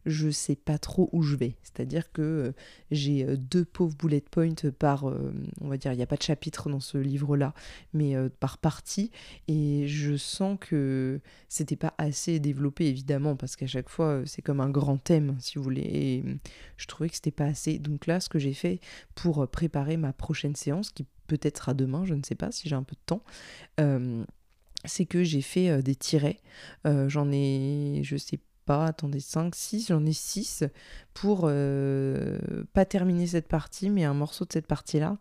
[0.06, 1.56] je sais pas trop où je vais.
[1.64, 2.52] C'est-à-dire que euh,
[2.92, 6.16] j'ai euh, deux pauvres bullet points par, euh, on va dire, il n'y a pas
[6.16, 7.54] de chapitre dans ce livre-là,
[7.94, 9.12] mais par partie,
[9.48, 14.62] et je sens que c'était pas assez développé, évidemment, parce qu'à chaque fois, c'est comme
[14.62, 16.24] un grand thème, si vous voulez, et
[16.78, 17.80] je trouvais que c'était pas assez.
[17.80, 18.80] Donc là, ce que j'ai fait
[19.16, 22.76] pour préparer ma prochaine séance, qui peut-être sera demain, je ne sais pas si j'ai
[22.76, 23.24] un peu de temps,
[24.86, 26.40] c'est que j'ai fait des tirets.
[26.86, 28.40] J'en ai, je sais
[28.78, 30.64] attendez, 5, 6, j'en ai 6
[31.14, 32.38] pour euh,
[32.74, 35.18] pas terminer cette partie, mais un morceau de cette partie-là.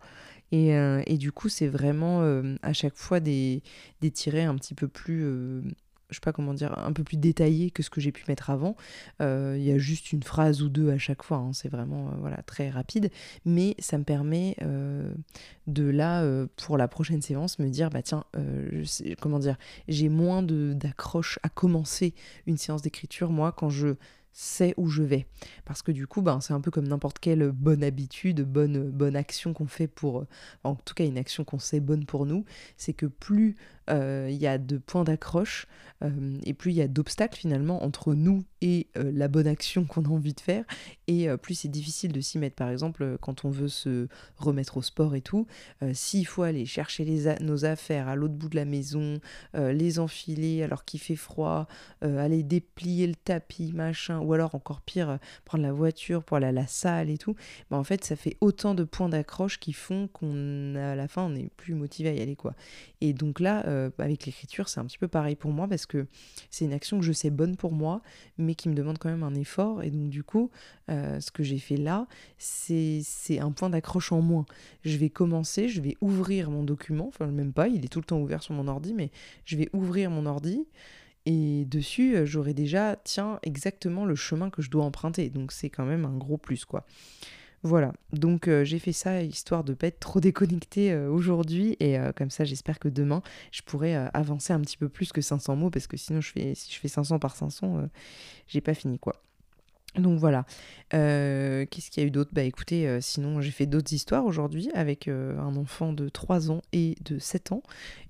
[0.52, 3.62] Et, euh, et, du coup, c'est vraiment euh, à chaque fois des,
[4.00, 5.24] des tirets un petit peu plus
[6.10, 8.48] je sais pas comment dire, un peu plus détaillé que ce que j'ai pu mettre
[8.48, 8.76] avant.
[9.20, 12.38] Il y a juste une phrase ou deux à chaque fois, hein, c'est vraiment voilà,
[12.44, 13.10] très rapide,
[13.44, 14.56] mais ça me permet
[15.68, 16.24] de là,
[16.56, 18.24] pour la prochaine séance, me dire, bah tiens,
[19.20, 22.14] comment dire, j'ai moins d'accroche à commencer
[22.46, 23.96] une séance d'écriture, moi, quand je
[24.32, 25.26] sais où je vais.
[25.64, 29.16] Parce que du coup, ben, c'est un peu comme n'importe quelle bonne habitude, bonne, bonne
[29.16, 30.26] action qu'on fait pour,
[30.62, 32.44] en tout cas une action qu'on sait bonne pour nous,
[32.76, 35.66] c'est que plus euh, il y a de points d'accroche
[36.04, 39.84] euh, et plus il y a d'obstacles finalement entre nous et euh, la bonne action
[39.84, 40.64] qu'on a envie de faire
[41.06, 42.56] et plus c'est difficile de s'y mettre.
[42.56, 45.46] Par exemple quand on veut se remettre au sport et tout
[45.92, 47.04] s'il faut aller chercher
[47.40, 49.18] nos affaires à l'autre bout de la maison
[49.54, 51.66] les enfiler alors qu'il fait froid
[52.02, 56.52] aller déplier le tapis machin ou alors encore pire prendre la voiture pour aller à
[56.52, 57.34] la salle et tout
[57.70, 61.22] bah, en fait ça fait autant de points d'accroche qui font qu'on à la fin
[61.22, 62.54] on est plus motivé à y aller quoi.
[63.00, 66.06] Et donc là euh, avec l'écriture, c'est un petit peu pareil pour moi parce que
[66.50, 68.02] c'est une action que je sais bonne pour moi,
[68.36, 69.82] mais qui me demande quand même un effort.
[69.82, 70.50] Et donc, du coup,
[70.90, 72.06] euh, ce que j'ai fait là,
[72.38, 73.02] c'est
[73.40, 74.46] un point d'accroche en moins.
[74.84, 78.04] Je vais commencer, je vais ouvrir mon document, enfin, même pas, il est tout le
[78.04, 79.10] temps ouvert sur mon ordi, mais
[79.44, 80.66] je vais ouvrir mon ordi.
[81.26, 85.28] Et dessus, euh, j'aurai déjà, tiens, exactement le chemin que je dois emprunter.
[85.28, 86.86] Donc c'est quand même un gros plus, quoi.
[87.64, 91.98] Voilà, donc euh, j'ai fait ça histoire de pas être trop déconnecté euh, aujourd'hui et
[91.98, 95.56] euh, comme ça j'espère que demain je pourrai avancer un petit peu plus que 500
[95.56, 97.88] mots parce que sinon je fais, si je fais 500 par 500
[98.46, 99.16] j'ai pas fini quoi.
[99.96, 100.44] Donc voilà.
[100.90, 102.30] Qu'est-ce qu'il y a eu d'autre?
[102.32, 106.94] Bah écoutez, sinon j'ai fait d'autres histoires aujourd'hui avec un enfant de 3 ans et
[107.04, 107.62] de 7 ans.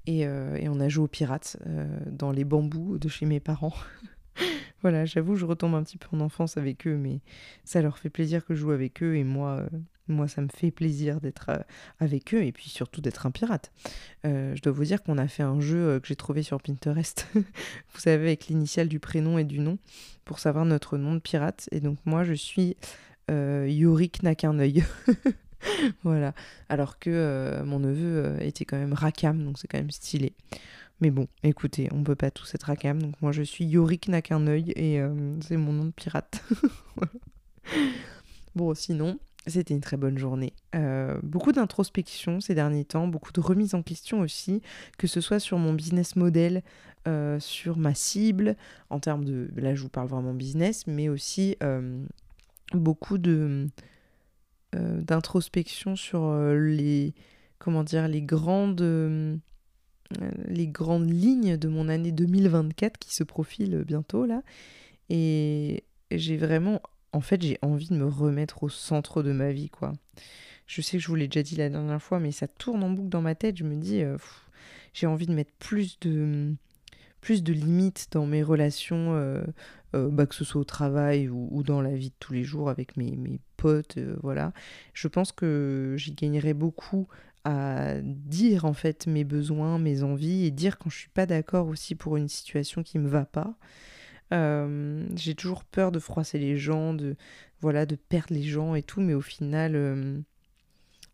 [0.06, 1.56] Et, et on a joué aux pirates
[2.06, 3.74] dans les bambous de chez mes parents.
[4.82, 7.20] voilà, j'avoue, je retombe un petit peu en enfance avec eux, mais
[7.64, 9.68] ça leur fait plaisir que je joue avec eux et moi, euh,
[10.08, 11.58] moi ça me fait plaisir d'être euh,
[12.00, 13.72] avec eux et puis surtout d'être un pirate.
[14.26, 17.28] Euh, je dois vous dire qu'on a fait un jeu que j'ai trouvé sur Pinterest,
[17.34, 19.78] vous savez, avec l'initiale du prénom et du nom,
[20.24, 21.68] pour savoir notre nom de pirate.
[21.72, 22.76] Et donc moi, je suis
[23.30, 24.20] Yorick
[26.02, 26.34] voilà,
[26.68, 30.32] alors que mon neveu était quand même Rakam, donc c'est quand même stylé.
[31.00, 34.08] Mais bon, écoutez, on peut pas tous être à cam, donc moi je suis Yorick
[34.08, 36.42] n'a qu'un œil et euh, c'est mon nom de pirate.
[38.56, 40.54] bon, sinon, c'était une très bonne journée.
[40.74, 44.60] Euh, beaucoup d'introspection ces derniers temps, beaucoup de remise en question aussi,
[44.98, 46.64] que ce soit sur mon business model,
[47.06, 48.56] euh, sur ma cible,
[48.90, 49.50] en termes de...
[49.54, 51.56] Là, je vous parle vraiment business, mais aussi
[52.72, 53.68] beaucoup de
[54.74, 57.14] d'introspection sur les
[57.58, 59.40] comment dire les grandes
[60.46, 64.42] les grandes lignes de mon année 2024 qui se profilent bientôt là.
[65.10, 66.80] Et j'ai vraiment,
[67.12, 69.92] en fait, j'ai envie de me remettre au centre de ma vie, quoi.
[70.66, 72.90] Je sais que je vous l'ai déjà dit la dernière fois, mais ça tourne en
[72.90, 73.56] boucle dans ma tête.
[73.56, 74.18] Je me dis, euh,
[74.92, 76.54] j'ai envie de mettre plus de,
[77.22, 79.42] plus de limites dans mes relations, euh,
[79.94, 82.98] bah, que ce soit au travail ou, dans la vie de tous les jours avec
[82.98, 84.52] mes, mes potes, voilà.
[84.92, 87.08] Je pense que j'y gagnerais beaucoup
[88.02, 91.94] dire en fait mes besoins, mes envies et dire quand je suis pas d'accord aussi
[91.94, 93.56] pour une situation qui me va pas.
[94.32, 97.16] Euh, j'ai toujours peur de froisser les gens, de
[97.60, 100.20] voilà, de perdre les gens et tout, mais au final, euh,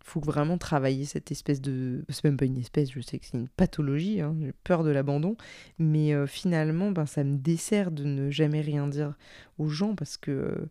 [0.02, 3.38] faut vraiment travailler cette espèce de, c'est même pas une espèce, je sais que c'est
[3.38, 5.36] une pathologie, hein, j'ai peur de l'abandon,
[5.78, 9.14] mais euh, finalement, ben ça me dessert de ne jamais rien dire
[9.58, 10.68] aux gens parce que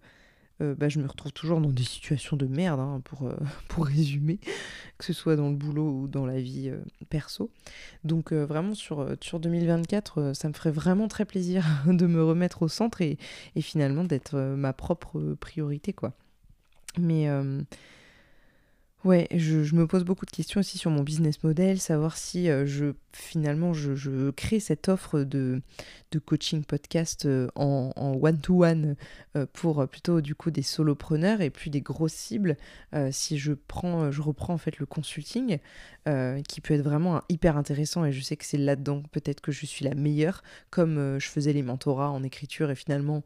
[0.61, 3.35] euh, bah, je me retrouve toujours dans des situations de merde, hein, pour, euh,
[3.67, 4.39] pour résumer,
[4.97, 7.49] que ce soit dans le boulot ou dans la vie euh, perso.
[8.03, 12.67] Donc vraiment sur, sur 2024, ça me ferait vraiment très plaisir de me remettre au
[12.67, 13.17] centre et,
[13.55, 15.93] et finalement d'être ma propre priorité.
[15.93, 16.13] quoi.
[16.99, 17.27] Mais
[19.03, 22.65] Ouais, je, me pose beaucoup de questions aussi sur mon business model, savoir si euh,
[22.65, 25.61] je finalement je, crée cette offre de,
[26.11, 28.95] de coaching podcast euh, en one-to-one
[29.35, 32.55] euh, pour plutôt du coup des solopreneurs et puis des grosses cibles.
[33.11, 35.59] si je prends, je reprends en fait le consulting,
[36.47, 39.65] qui peut être vraiment hyper intéressant et je sais que c'est là-dedans peut-être que je
[39.65, 43.21] suis la meilleure, comme je faisais les mentorats en écriture et finalement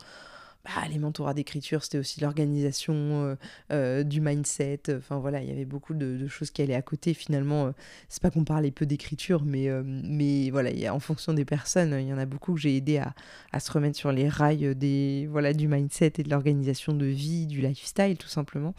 [0.67, 3.35] bah, les mentorats d'écriture, c'était aussi l'organisation euh,
[3.71, 4.81] euh, du mindset.
[4.89, 7.13] Enfin voilà, il y avait beaucoup de, choses qui allaient à côté.
[7.13, 7.73] Finalement,
[8.09, 12.17] c'est pas qu'on parlait peu d'écriture, mais, voilà, en fonction des personnes, il y en
[12.17, 13.13] a beaucoup que j'ai aidé à,
[13.51, 18.17] à, se remettre sur les rails du mindset et de l'organisation de vie, du lifestyle
[18.17, 18.73] tout simplement.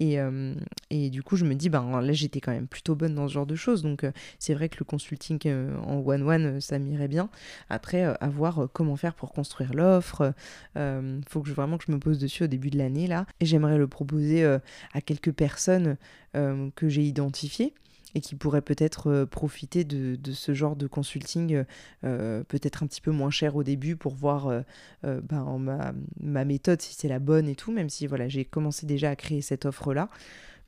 [0.00, 0.54] Et, euh,
[0.90, 3.34] et, du coup, je me dis, ben là, j'étais quand même plutôt bonne dans ce
[3.34, 3.82] genre de choses.
[3.82, 7.30] Donc, euh, c'est vrai que le consulting euh, en one-one, ça m'irait bien.
[7.68, 10.34] Après, à voir comment faire pour construire l'offre.
[10.76, 13.26] Il faut que je, vraiment que je me pose dessus au début de l'année, là.
[13.40, 15.96] Et j'aimerais le proposer à quelques personnes
[16.32, 17.74] que j'ai identifiées
[18.14, 21.64] et qui pourraient peut-être euh, profiter de, ce genre de consulting euh,
[22.04, 24.64] euh, peut-être un petit peu moins cher au début pour voir
[25.02, 29.10] ben, ma, méthode si c'est la bonne et tout, même si voilà, j'ai commencé déjà
[29.10, 30.08] à créer cette offre-là.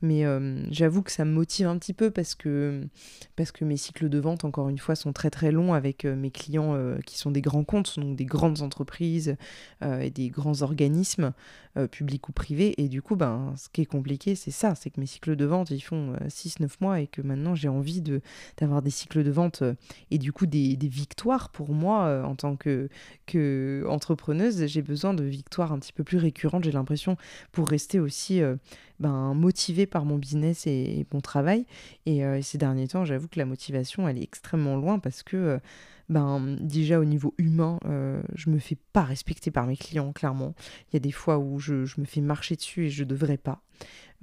[0.01, 2.87] Mais euh, j'avoue que ça me motive un petit peu parce que,
[3.35, 6.15] parce que mes cycles de vente, encore une fois, sont très très longs avec euh,
[6.15, 9.35] mes clients euh, qui sont des grands comptes, donc des grandes entreprises
[9.81, 11.33] et des grands organismes,
[11.91, 12.73] publics ou privés.
[12.81, 15.45] Et du coup, ben, ce qui est compliqué, c'est ça, c'est que mes cycles de
[15.45, 18.21] vente, ils font 6-9 mois et que maintenant j'ai envie de,
[18.57, 19.63] d'avoir des cycles de vente
[20.09, 22.89] et du coup des, des victoires pour moi en tant que,
[23.25, 23.85] que.
[24.65, 27.17] J'ai besoin de victoires un petit peu plus récurrentes, j'ai l'impression,
[27.51, 28.41] pour rester aussi
[28.99, 31.65] ben, motivée par mon business et, mon travail.
[32.07, 35.37] Euh, et, ces derniers temps, j'avoue que la motivation, elle est extrêmement loin parce que,
[35.37, 35.59] euh,
[36.09, 40.55] ben, déjà au niveau humain, euh, je me fais pas respecter par mes clients, clairement.
[40.89, 43.61] Il y a des fois où je, me fais marcher dessus et je devrais pas.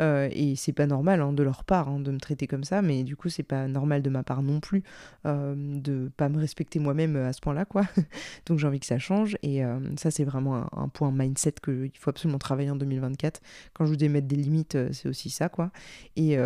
[0.01, 2.83] Euh, et c'est pas normal hein, de leur part hein, de me traiter comme ça,
[2.83, 4.83] mais du coup, c'est pas normal de ma part non plus
[5.27, 7.83] euh, de pas me respecter moi-même à ce point-là, quoi.
[8.47, 11.93] Donc j'ai envie que ça change, et euh, ça, c'est vraiment un, point mindset qu'il
[11.99, 13.41] faut absolument travailler en 2024.
[13.75, 15.71] Quand je vous dis mettre des limites, c'est aussi ça, quoi.
[16.17, 16.39] Et.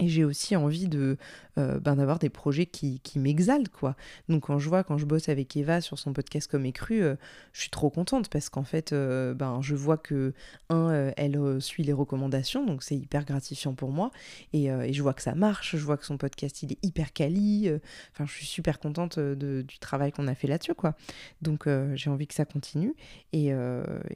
[0.00, 1.16] Et j'ai aussi envie de
[1.56, 3.94] euh, ben, d'avoir des projets qui, qui m'exaltent, quoi.
[4.28, 7.14] Donc quand je vois, quand je bosse avec Eva sur son podcast Comme Écru, euh,
[7.52, 10.32] je suis trop contente parce qu'en fait, euh, ben, je vois que,
[10.68, 14.10] un, elle suit les recommandations, donc c'est hyper gratifiant pour moi.
[14.52, 17.12] Et, et, je vois que ça marche, je vois que son podcast, il est hyper
[17.12, 17.70] quali.
[18.12, 20.94] Enfin, je suis super contente de, du travail qu'on a fait là-dessus, quoi.
[21.42, 22.94] Donc j'ai envie que ça continue.
[23.32, 23.48] Et,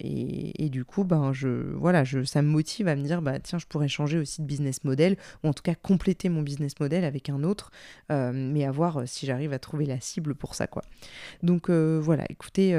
[0.01, 3.39] et, et, du coup, ben, je, voilà, je, ça me motive à me dire, bah,
[3.39, 6.79] tiens, je pourrais changer aussi de business model, ou en tout cas compléter mon business
[6.81, 7.71] model avec autre,
[8.11, 10.83] euh, mais à voir euh, si j'arrive à trouver la cible pour ça, quoi.
[11.43, 12.75] Donc euh, voilà, écoutez.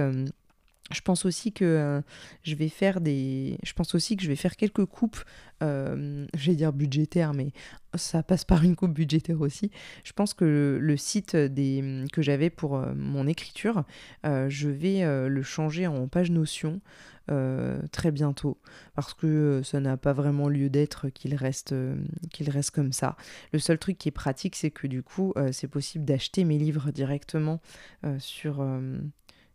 [0.91, 2.02] Je pense aussi que
[2.43, 3.58] je vais faire des.
[3.63, 5.19] Je pense aussi que je vais faire quelques coupes,
[5.63, 7.52] euh, je vais dire budgétaires, mais
[7.95, 9.71] ça passe par une coupe budgétaire aussi.
[10.04, 13.84] Je pense que le, site des, que j'avais pour mon écriture,
[14.23, 16.82] je vais le changer en page Notion.
[17.32, 18.58] Euh, très bientôt
[18.95, 21.95] parce que euh, ça n'a pas vraiment lieu d'être qu'il reste, euh,
[22.32, 23.17] qu'il reste comme ça.
[23.54, 26.91] Le seul truc qui est pratique, c'est que du coup, c'est possible d'acheter mes livres
[26.91, 27.62] directement
[28.17, 28.65] sur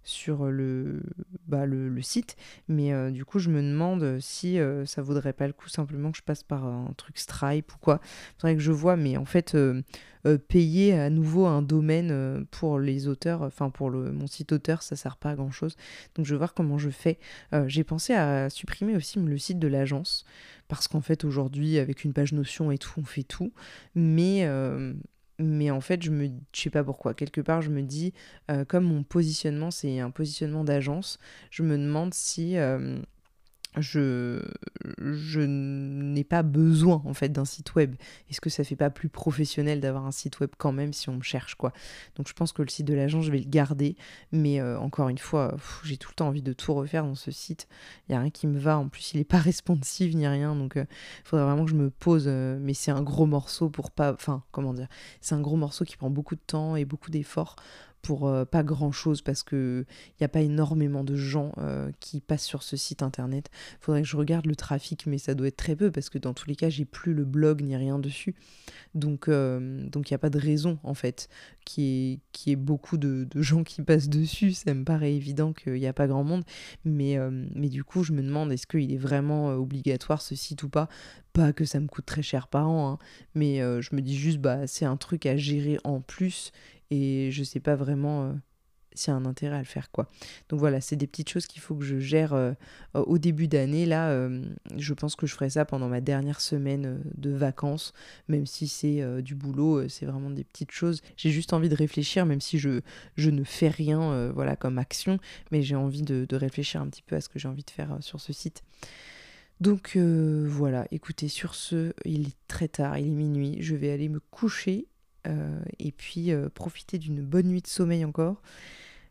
[0.04, 1.02] sur le,
[1.48, 2.36] bah, le, site.
[2.68, 6.12] Mais euh, du coup, je me demande si euh, ça vaudrait pas le coup simplement
[6.12, 8.00] que je passe par un truc Stripe ou quoi.
[8.38, 9.82] Faudrait que je vois, mais en fait, euh,
[10.48, 14.96] payer à nouveau un domaine pour les auteurs, enfin pour le, mon site auteur, ça
[14.96, 15.76] sert pas à grand chose.
[16.14, 17.18] Donc je vais voir comment je fais.
[17.66, 20.24] J'ai pensé à supprimer aussi le site de l'agence
[20.68, 23.52] parce qu'en fait, aujourd'hui, avec une page Notion et tout, on fait tout.
[23.94, 24.48] Mais
[25.38, 27.14] mais en fait, je me, je sais pas pourquoi.
[27.14, 28.12] Quelque part, je me dis,
[28.50, 31.18] euh, comme mon positionnement, c'est un positionnement d'agence,
[31.50, 32.98] je me demande si euh,
[33.76, 34.40] je,
[34.98, 37.96] je n'ai pas besoin en fait d'un site web.
[38.30, 41.16] Est-ce que ça fait pas plus professionnel d'avoir un site web quand même si on
[41.16, 41.72] me cherche quoi?
[42.16, 43.96] Donc je pense que le site de l'agence je vais le garder,
[44.32, 47.30] mais euh, encore une fois j'ai tout le temps envie de tout refaire dans ce
[47.30, 47.68] site.
[48.08, 48.78] Il y a rien qui me va.
[48.78, 50.86] En plus il est pas responsive ni rien, donc il euh,
[51.24, 52.24] faudrait vraiment que je me pose.
[52.26, 54.88] Euh, mais c'est un gros morceau pour pas, enfin comment dire,
[55.20, 57.56] c'est un gros morceau qui prend beaucoup de temps et beaucoup d'efforts
[58.04, 61.90] pour euh, pas grand chose parce que il n'y a pas énormément de gens euh,
[62.00, 63.50] qui passent sur ce site internet.
[63.80, 66.34] Faudrait que je regarde le trafic, mais ça doit être très peu parce que dans
[66.34, 68.34] tous les cas, j'ai plus le blog ni rien dessus.
[68.94, 71.28] Donc euh, donc il n'y a pas de raison en fait
[71.64, 74.52] qui est qui beaucoup de, gens qui passent dessus.
[74.52, 76.44] Ça me paraît évident qu'il n'y a pas grand monde,
[76.84, 77.16] mais
[77.54, 80.90] mais du coup, je me demande est-ce qu'il est vraiment obligatoire ce site ou pas?
[81.32, 82.98] Pas que ça me coûte très cher par an, hein,
[83.34, 86.52] mais je me dis juste bah c'est un truc à gérer en plus
[86.94, 88.32] et je sais pas vraiment euh,
[88.94, 90.08] s'il y a un intérêt à le faire quoi.
[90.48, 92.52] Donc voilà, c'est des petites choses qu'il faut que je gère euh,
[92.94, 93.84] au début d'année.
[93.84, 94.44] Là, euh,
[94.76, 97.92] je pense que je ferai ça pendant ma dernière semaine de vacances,
[98.28, 101.02] même si c'est du boulot, c'est vraiment des petites choses.
[101.16, 102.80] J'ai juste envie de réfléchir, même si je,
[103.16, 105.18] je ne fais rien voilà, comme action,
[105.50, 107.96] mais j'ai envie de, réfléchir un petit peu à ce que j'ai envie de faire
[108.00, 108.62] sur ce site.
[109.60, 114.08] Donc voilà, écoutez, sur ce, il est très tard, il est minuit, je vais aller
[114.08, 114.86] me coucher
[115.78, 118.42] et puis euh, profiter d'une bonne nuit de sommeil encore.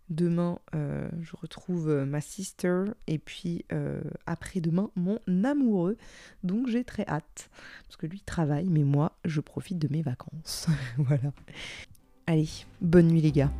[0.09, 5.97] Demain, euh, je retrouve euh, ma sister et puis euh, après-demain, mon amoureux.
[6.43, 7.49] Donc j'ai très hâte.
[7.85, 10.67] Parce que lui travaille, mais moi, je profite de mes vacances.
[10.97, 11.31] voilà.
[12.27, 12.49] Allez,
[12.81, 13.51] bonne nuit les gars.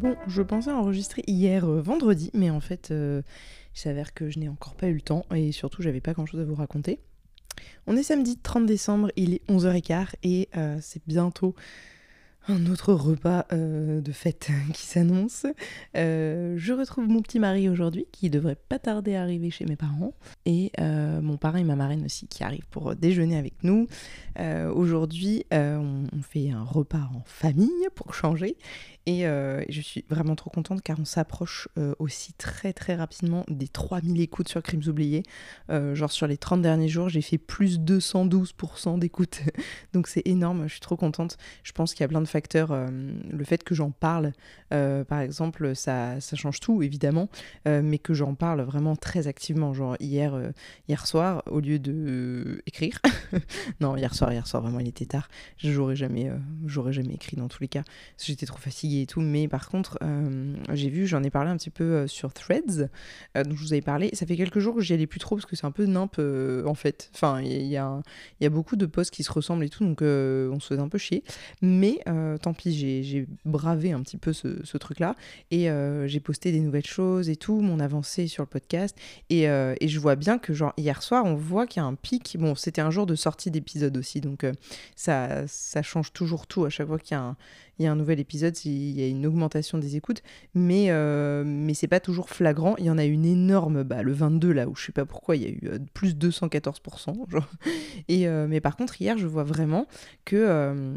[0.00, 3.22] Bon, je pensais enregistrer hier vendredi, mais en fait, il
[3.74, 6.40] s'avère que je n'ai encore pas eu le temps et surtout, j'avais pas grand chose
[6.40, 7.00] à vous raconter.
[7.86, 11.54] On est samedi 30 décembre, il est 11h15 et euh, c'est bientôt
[12.50, 15.46] un autre repas euh, de fête qui s'annonce.
[15.96, 19.76] Euh, je retrouve mon petit mari aujourd'hui qui devrait pas tarder à arriver chez mes
[19.76, 20.12] parents
[20.46, 23.86] et mon parrain et ma marraine aussi qui arrivent pour déjeuner avec nous.
[24.74, 28.56] aujourd'hui, on, fait un repas en famille pour changer
[29.08, 33.44] euh, et je suis vraiment trop contente car on s'approche euh, aussi très très rapidement
[33.48, 35.22] des 3000 écoutes sur Crimes oubliés.
[35.70, 39.40] Euh, genre sur les 30 derniers jours, j'ai fait plus 212% d'écoutes.
[39.92, 41.36] Donc c'est énorme, je suis trop contente.
[41.62, 42.39] Je pense qu'il y a plein de facteurs.
[42.48, 44.32] Le fait que j'en parle,
[44.70, 47.28] par exemple, ça, change tout évidemment,
[47.66, 49.74] mais que j'en parle vraiment très activement.
[49.74, 50.38] Genre hier,
[50.88, 52.98] hier soir, au lieu de écrire,
[53.80, 55.28] non, hier soir, hier soir, vraiment il était tard,
[55.58, 56.30] j'aurais jamais,
[56.66, 57.82] j'aurais jamais écrit dans tous les cas.
[58.18, 59.20] J'étais trop fatiguée et tout.
[59.20, 62.88] Mais par contre, euh, j'ai vu, j'en ai parlé un petit peu euh, sur Threads,
[63.36, 64.10] euh, dont je vous avais parlé.
[64.12, 66.18] Ça fait quelques jours que j'y allais plus trop parce que c'est un peu nimp
[66.18, 67.10] en fait.
[67.14, 68.00] Enfin, il y, a,
[68.40, 70.88] y a beaucoup de posts qui se ressemblent et tout, donc on se faisait un
[70.88, 71.24] peu chier.
[71.62, 72.00] Mais
[72.42, 75.14] tant pis, j'ai bravé un petit peu ce, truc-là
[75.50, 75.68] et
[76.06, 78.96] j'ai posté des nouvelles choses et tout, mon avancée sur le podcast.
[79.28, 81.94] Et, et je vois bien que, genre, hier soir, on voit qu'il y a un
[81.94, 82.36] pic.
[82.38, 84.46] Bon, c'était un jour de sortie d'épisode aussi, donc
[84.96, 85.46] ça,
[85.82, 87.16] change toujours tout à chaque fois qu'il
[87.78, 90.22] y a un nouvel épisode, il y a une augmentation des écoutes,
[90.54, 92.74] mais, euh, mais c'est pas toujours flagrant.
[92.78, 95.36] Il y en a une énorme, bah, le 22 là, où je sais pas pourquoi,
[95.36, 97.30] il y a eu euh, plus de 214%.
[97.30, 97.50] Genre.
[98.08, 99.86] Et, euh, mais par contre, hier, je vois vraiment
[100.24, 100.96] que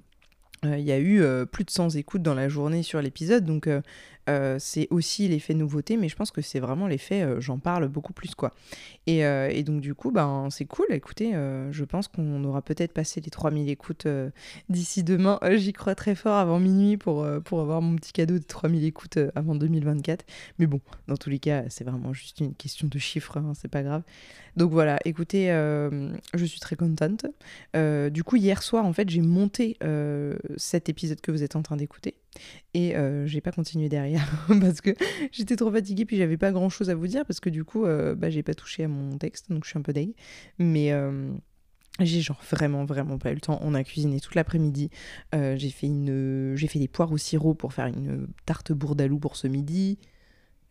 [0.65, 3.67] il y a eu plus de 100 écoutes dans la journée sur l'épisode, donc
[4.29, 7.89] euh, c'est aussi l'effet nouveauté, mais je pense que c'est vraiment l'effet euh, j'en parle
[7.89, 8.53] beaucoup plus quoi.
[9.05, 13.21] Et, euh, donc du coup, ben, c'est cool, écoutez, je pense qu'on aura peut-être passé
[13.21, 14.07] les 3000 écoutes
[14.69, 15.39] d'ici demain.
[15.55, 19.19] J'y crois très fort avant minuit pour, pour avoir mon petit cadeau de 3000 écoutes
[19.35, 20.25] avant 2024.
[20.59, 23.71] Mais bon, dans tous les cas, c'est vraiment juste une question de chiffres, hein, c'est
[23.71, 24.03] pas grave.
[24.57, 27.25] Donc voilà, écoutez, je suis très contente.
[27.73, 29.77] du coup, hier soir, en fait, j'ai monté
[30.57, 32.15] cet épisode que vous êtes en train d'écouter.
[32.73, 34.27] Et euh, j'ai pas continué derrière
[34.59, 34.91] parce que
[35.31, 37.85] j'étais trop fatiguée puis j'avais pas grand chose à vous dire parce que du coup
[37.85, 40.13] euh, bah, j'ai pas touché à mon texte donc je suis un peu deg.
[40.57, 41.31] Mais euh,
[41.99, 43.59] j'ai genre vraiment vraiment pas eu le temps.
[43.61, 44.89] On a cuisiné toute l'après-midi.
[45.33, 49.35] j'ai fait une j'ai fait des poires au sirop pour faire une tarte bourdalou pour
[49.35, 49.99] ce midi.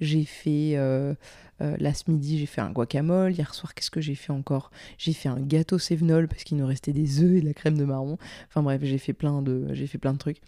[0.03, 1.15] J'ai fait, euh,
[1.61, 1.77] euh,
[2.09, 3.31] midi, j'ai fait un guacamole.
[3.31, 4.73] Hier soir, qu'est-ce que j'ai fait encore?
[4.99, 7.79] J'ai fait un gâteau sévenol parce qu'il nous restait des œufs et de la crème
[7.79, 8.19] de marron.
[8.49, 10.41] Enfin bref, j'ai fait plein de, j'ai fait plein de trucs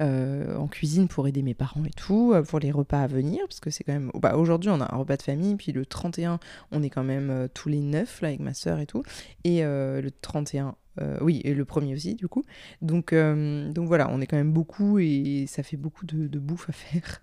[0.00, 3.58] euh, en cuisine pour aider mes parents et tout, pour les repas à venir parce
[3.58, 4.12] que c'est quand même.
[4.14, 6.38] Bah, aujourd'hui, on a un repas de famille, puis le 31,
[6.70, 9.02] on est quand même tous les neuf là avec ma soeur et tout.
[9.42, 10.76] Et le 31,
[11.22, 12.44] oui, et le premier aussi, du coup.
[12.82, 16.72] Donc, donc voilà, on est quand même beaucoup et ça fait beaucoup de bouffe à
[16.72, 17.20] faire.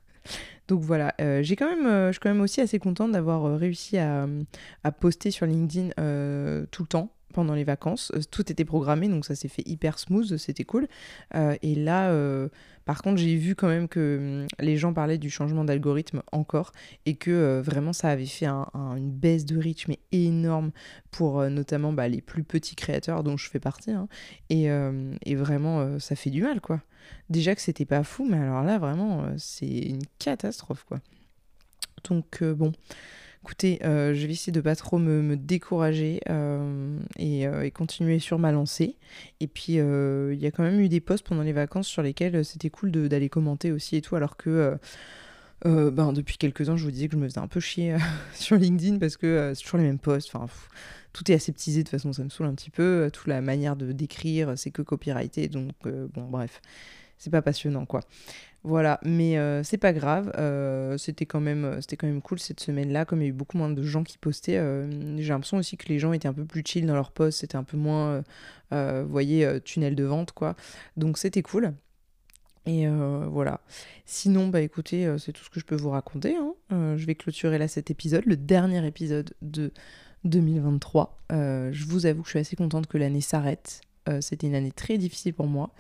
[0.70, 3.44] Donc voilà, euh, j'ai quand même, euh, je suis quand même aussi assez contente d'avoir
[3.46, 4.28] euh, réussi à,
[4.84, 5.90] à, poster sur LinkedIn
[6.70, 8.12] tout le temps pendant les vacances.
[8.32, 10.88] Tout était programmé, donc ça s'est fait hyper smooth, c'était cool.
[11.34, 12.12] et là,
[12.90, 16.72] par contre, j'ai vu quand même que hum, les gens parlaient du changement d'algorithme encore
[17.06, 20.72] et que euh, vraiment ça avait fait une baisse de mais énorme
[21.12, 23.92] pour euh, notamment bah, les plus petits créateurs dont je fais partie.
[23.92, 24.08] Hein.
[24.52, 26.82] Euh, et, vraiment, ça fait du mal quoi.
[27.30, 31.00] Déjà que c'était pas fou, mais alors là vraiment, c'est une catastrophe quoi.
[32.10, 32.72] Donc bon.
[33.50, 38.38] Écoutez, euh, je vais essayer de pas trop me, décourager euh, euh, et, continuer sur
[38.38, 38.96] ma lancée.
[39.40, 42.46] Et puis, il y a quand même eu des posts pendant les vacances sur lesquels
[42.46, 44.78] c'était cool d'aller commenter aussi et tout, alors que
[45.66, 47.98] ben, depuis quelques temps, je vous disais que je me faisais un peu chier
[48.36, 50.36] sur LinkedIn parce que c'est toujours les mêmes posts.
[50.36, 50.46] Enfin,
[51.12, 53.10] tout est aseptisé, de façon, ça me saoule un petit peu.
[53.12, 55.48] Toute la manière de décrire, c'est que copyrighté.
[55.48, 56.62] Donc, bon, bref,
[57.18, 58.02] c'est pas passionnant, quoi.
[58.64, 60.32] Voilà, mais euh, c'est pas grave.
[60.38, 63.30] Euh, c'était quand même, euh, c'était quand même cool cette semaine-là, comme il y a
[63.30, 64.60] eu beaucoup moins de gens qui postaient.
[65.18, 67.56] j'ai l'impression aussi que les gens étaient un peu plus chill dans leur post, c'était
[67.56, 68.24] un peu moins,
[68.72, 70.56] vous voyez, tunnel de vente, quoi.
[70.98, 71.74] Donc c'était cool.
[72.66, 73.62] Et voilà.
[74.06, 76.36] Sinon, bah écoutez, c'est tout ce que je peux vous raconter.
[76.36, 76.54] Hein.
[76.98, 79.72] je vais clôturer là cet épisode, le dernier épisode de
[80.26, 81.18] 2023.
[81.30, 83.82] je vous avoue que je suis assez contente que l'année s'arrête.
[84.22, 85.72] C'était une année très difficile pour moi,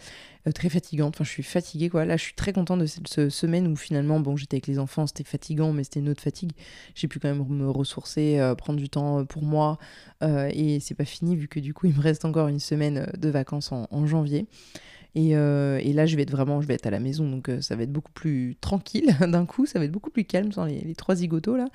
[0.53, 1.15] très fatigante.
[1.15, 2.05] Enfin, je suis fatiguée, quoi.
[2.05, 5.07] Là, je suis très contente de cette semaine où finalement, bon, j'étais avec les enfants,
[5.07, 6.51] c'était fatigant, mais c'était une autre fatigue.
[6.95, 9.77] J'ai pu quand même me ressourcer, prendre du temps pour moi.
[10.21, 13.29] et c'est pas fini, vu que du coup, il me reste encore une semaine de
[13.29, 14.47] vacances en janvier.
[15.17, 17.61] Euh, et, là, je vais être vraiment, je vais être à la maison, donc euh,
[17.61, 20.65] ça va être beaucoup plus tranquille d'un coup, ça va être beaucoup plus calme sans
[20.65, 21.67] les, trois zigotos là.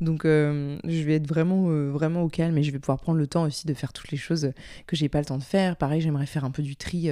[0.00, 3.26] Donc euh, je vais être vraiment, vraiment au calme et je vais pouvoir prendre le
[3.26, 4.52] temps aussi de faire toutes les choses
[4.86, 5.76] que j'ai pas le temps de faire.
[5.76, 7.10] Pareil, j'aimerais faire un peu du tri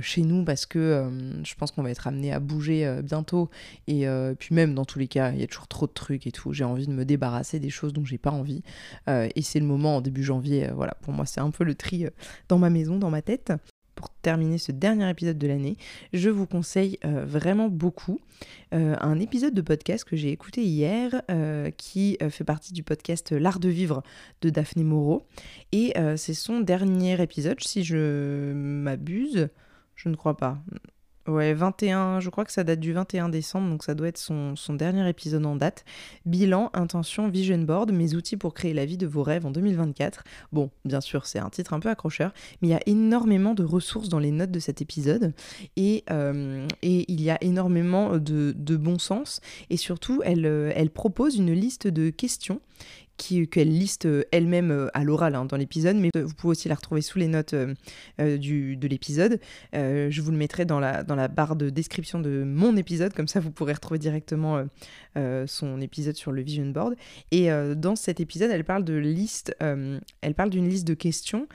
[0.00, 1.08] chez nous parce que
[1.44, 3.50] je pense qu'on va être amené à bouger bientôt.
[3.86, 4.06] Et
[4.38, 6.52] puis même dans tous les cas, il y a toujours trop de trucs et tout.
[6.52, 8.62] J'ai envie de me débarrasser des choses dont j'ai pas envie.
[9.08, 10.68] et c'est le moment en début janvier.
[10.74, 12.06] voilà, pour moi, c'est un peu le tri
[12.48, 13.52] dans ma maison, dans ma tête
[13.96, 15.76] pour terminer ce dernier épisode de l'année,
[16.12, 18.20] je vous conseille euh, vraiment beaucoup
[18.72, 23.32] euh, un épisode de podcast que j'ai écouté hier euh, qui fait partie du podcast
[23.32, 24.04] L'Art de vivre
[24.42, 25.26] de Daphné Moreau.
[25.72, 29.48] Et c'est son dernier épisode, si je m'abuse.
[29.94, 30.58] Je ne crois pas.
[31.28, 34.54] Ouais, 21, je crois que ça date du 21 décembre, donc ça doit être son,
[34.70, 35.84] dernier épisode en date.
[36.24, 40.22] Bilan, intention, vision board, mes outils pour créer la vie de vos rêves en 2024.
[40.52, 43.64] Bon, bien sûr, c'est un titre un peu accrocheur, mais il y a énormément de
[43.64, 45.32] ressources dans les notes de cet épisode
[45.76, 51.36] et, euh, il y a énormément de, bon sens et surtout, elle, euh, elle propose
[51.36, 52.60] une liste de questions
[53.16, 56.74] qu'elle liste euh, elle-même euh, à l'oral hein, dans l'épisode, mais vous pouvez aussi la
[56.74, 59.40] retrouver sous les notes euh, du, de l'épisode.
[59.72, 63.28] je vous le mettrai dans la, dans la barre de description de mon épisode, comme
[63.28, 64.64] ça vous pourrez retrouver directement
[65.46, 66.94] son épisode sur le vision board.
[67.30, 71.46] Et dans cet épisode, elle parle de liste, elle parle d'une liste de questions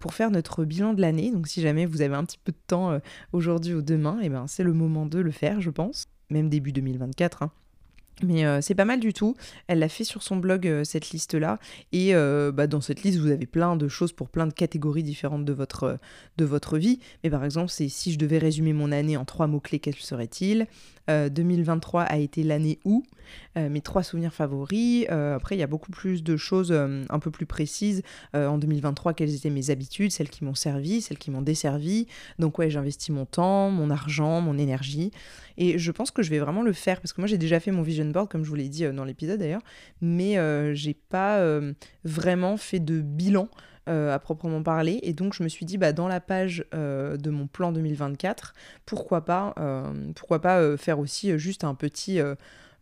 [0.00, 1.30] pour faire notre bilan de l'année.
[1.30, 2.98] Donc si jamais vous avez un petit peu de temps
[3.32, 6.48] aujourd'hui ou demain, et eh ben c'est le moment de le faire, je pense, même
[6.48, 7.42] début 2024.
[7.42, 7.52] Hein.
[8.22, 9.34] Mais euh, c'est pas mal du tout.
[9.66, 11.58] Elle l'a fait sur son blog, euh, cette liste-là.
[11.92, 15.02] Et euh, bah, dans cette liste, vous avez plein de choses pour plein de catégories
[15.02, 15.98] différentes de votre,
[16.36, 17.00] de votre vie.
[17.24, 20.66] Mais par exemple, c'est si je devais résumer mon année en trois mots-clés, quels seraient-ils?
[21.08, 23.02] 2023 a été l'année où
[23.56, 25.06] Mes trois souvenirs favoris.
[25.08, 28.02] après, il y a beaucoup plus de choses un peu plus précises.
[28.34, 32.06] en 2023, quelles étaient mes habitudes, celles qui m'ont servi, celles qui m'ont desservi.
[32.38, 35.10] Donc ouais, j'investis mon temps, mon argent, mon énergie.
[35.58, 37.70] Et je pense que je vais vraiment le faire parce que moi j'ai déjà fait
[37.70, 39.62] mon vision board comme je vous l'ai dit euh, dans l'épisode d'ailleurs,
[40.00, 41.72] mais euh, j'ai pas euh,
[42.04, 43.48] vraiment fait de bilan.
[43.86, 45.00] À proprement parler.
[45.02, 48.54] Et donc je me suis dit, bah, dans la page de mon plan 2024,
[48.86, 49.54] pourquoi pas,
[50.42, 52.20] pas faire aussi juste un petit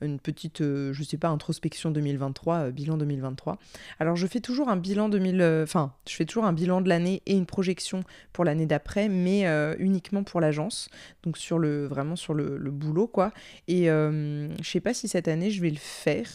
[0.01, 3.59] une petite, euh, je sais pas, introspection 2023, euh, bilan 2023.
[3.99, 6.89] Alors je fais toujours un bilan 2000, euh, enfin, je fais toujours un bilan de
[6.89, 9.47] l'année et une projection pour l'année d'après, mais
[9.79, 10.89] uniquement pour l'agence,
[11.23, 13.33] donc sur le, vraiment sur le, boulot, quoi.
[13.69, 16.29] Et je sais pas si cette année je vais le faire,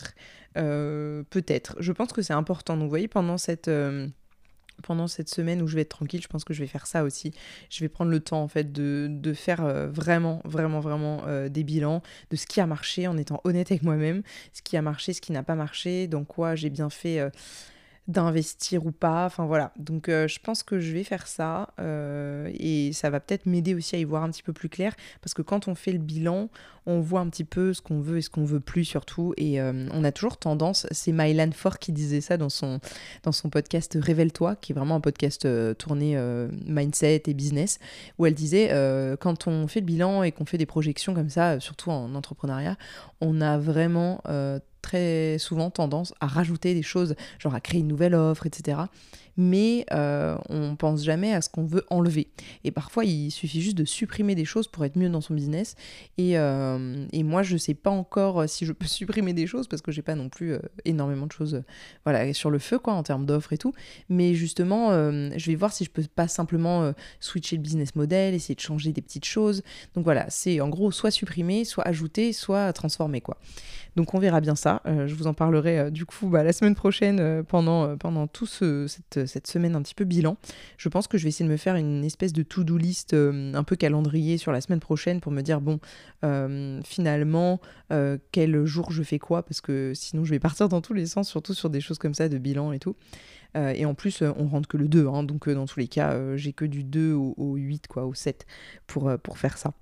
[0.53, 1.75] peut-être.
[1.79, 2.75] Je pense que c'est important.
[2.75, 3.69] Donc vous voyez, pendant cette
[4.85, 7.03] pendant cette semaine où je vais être tranquille, je pense que je vais faire ça
[7.03, 7.33] aussi.
[7.69, 11.63] Je vais prendre le temps en fait de, faire euh, vraiment, vraiment, vraiment euh, des
[11.63, 14.21] bilans de ce qui a marché en étant honnête avec moi-même,
[14.53, 17.19] ce qui a marché, ce qui n'a pas marché, dans quoi j'ai bien fait.
[18.07, 19.25] D'investir ou pas.
[19.25, 19.73] Enfin voilà.
[19.77, 23.73] Donc euh, je pense que je vais faire ça euh, et ça va peut-être m'aider
[23.73, 25.97] aussi à y voir un petit peu plus clair parce que quand on fait le
[25.97, 26.49] bilan,
[26.85, 29.59] on voit un petit peu ce qu'on veut et ce qu'on veut plus surtout et
[29.59, 32.79] euh, on a toujours tendance, c'est Mylan Fort qui disait ça dans son,
[33.23, 35.47] dans son podcast Révèle-toi, qui est vraiment un podcast
[35.77, 36.15] tourné
[36.67, 37.79] mindset et business,
[38.19, 38.69] où elle disait
[39.19, 42.77] quand on fait le bilan et qu'on fait des projections comme ça, surtout en entrepreneuriat,
[43.19, 44.21] on a vraiment
[44.85, 48.77] très souvent tendance à rajouter des choses, genre à créer une nouvelle offre, etc
[49.37, 52.27] mais euh, on pense jamais à ce qu'on veut enlever.
[52.63, 55.75] Et parfois, il suffit juste de supprimer des choses pour être mieux dans son business.
[56.17, 59.81] Et, euh, et moi, je sais pas encore si je peux supprimer des choses parce
[59.81, 61.63] que j'ai pas non plus euh, énormément de choses
[62.03, 63.73] voilà, sur le feu, quoi, en termes d'offres et tout.
[64.09, 68.55] Mais justement, je vais voir si je peux pas simplement switcher le business model, essayer
[68.55, 69.63] de changer des petites choses.
[69.95, 73.37] Donc voilà, c'est en gros soit supprimer, soit ajouter, soit transformer, quoi.
[73.95, 74.81] Donc on verra bien ça.
[74.85, 79.24] je vous en parlerai du coup bah, la semaine prochaine pendant, pendant tout ce, cette,
[79.25, 80.37] cette semaine un petit peu bilan.
[80.77, 83.53] Je pense que je vais essayer de me faire une espèce de to-do list euh,
[83.53, 85.79] un peu calendrier sur la semaine prochaine pour me dire, bon,
[86.23, 87.59] euh, finalement,
[87.91, 91.05] euh, quel jour je fais quoi, parce que sinon je vais partir dans tous les
[91.05, 92.95] sens, surtout sur des choses comme ça, de bilan et tout.
[93.55, 96.51] et en plus, on rentre que le 2, hein, donc dans tous les cas, j'ai
[96.51, 98.45] que du 2 au, au, 8, quoi, au 7
[98.85, 99.73] pour, pour faire ça.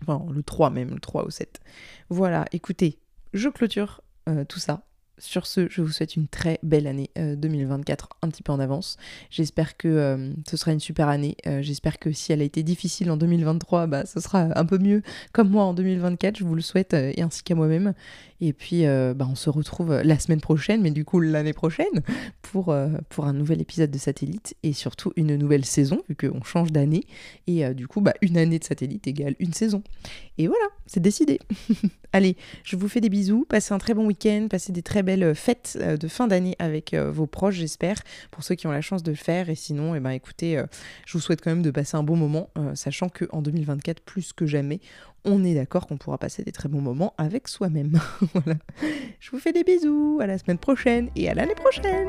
[0.00, 1.60] Enfin, le 3 même, le 3 au 7.
[2.08, 2.98] Voilà, écoutez,
[3.34, 4.00] je clôture
[4.48, 4.86] tout ça
[5.18, 8.96] Sur ce, je vous souhaite une très belle année 2024, un petit peu en avance.
[9.30, 11.36] J'espère que ce sera une super année.
[11.60, 15.02] J'espère que si elle a été difficile en 2023, bah, ce sera un peu mieux
[15.32, 16.36] comme moi en 2024.
[16.36, 17.94] Je vous le souhaite et ainsi qu'à moi-même.
[18.46, 22.02] Et puis, euh, bah, on se retrouve la semaine prochaine, mais du coup l'année prochaine,
[22.42, 26.42] pour, euh, pour un nouvel épisode de Satellite et surtout une nouvelle saison, vu qu'on
[26.42, 27.04] change d'année.
[27.46, 29.82] Et euh, du coup, bah, une année de Satellite égale une saison.
[30.36, 31.40] Et voilà, c'est décidé.
[32.12, 35.34] Allez, je vous fais des bisous, passez un très bon week-end, passez des très belles
[35.34, 37.96] fêtes de fin d'année avec vos proches, j'espère,
[38.30, 39.48] pour ceux qui ont la chance de le faire.
[39.48, 40.62] Et sinon, eh ben, écoutez,
[41.06, 44.46] je vous souhaite quand même de passer un bon moment, sachant qu'en 2024, plus que
[44.46, 44.80] jamais,
[45.24, 48.00] on est d'accord qu'on pourra passer des très bons moments avec soi-même.
[48.34, 48.58] voilà.
[49.20, 52.08] Je vous fais des bisous, à la semaine prochaine et à l'année prochaine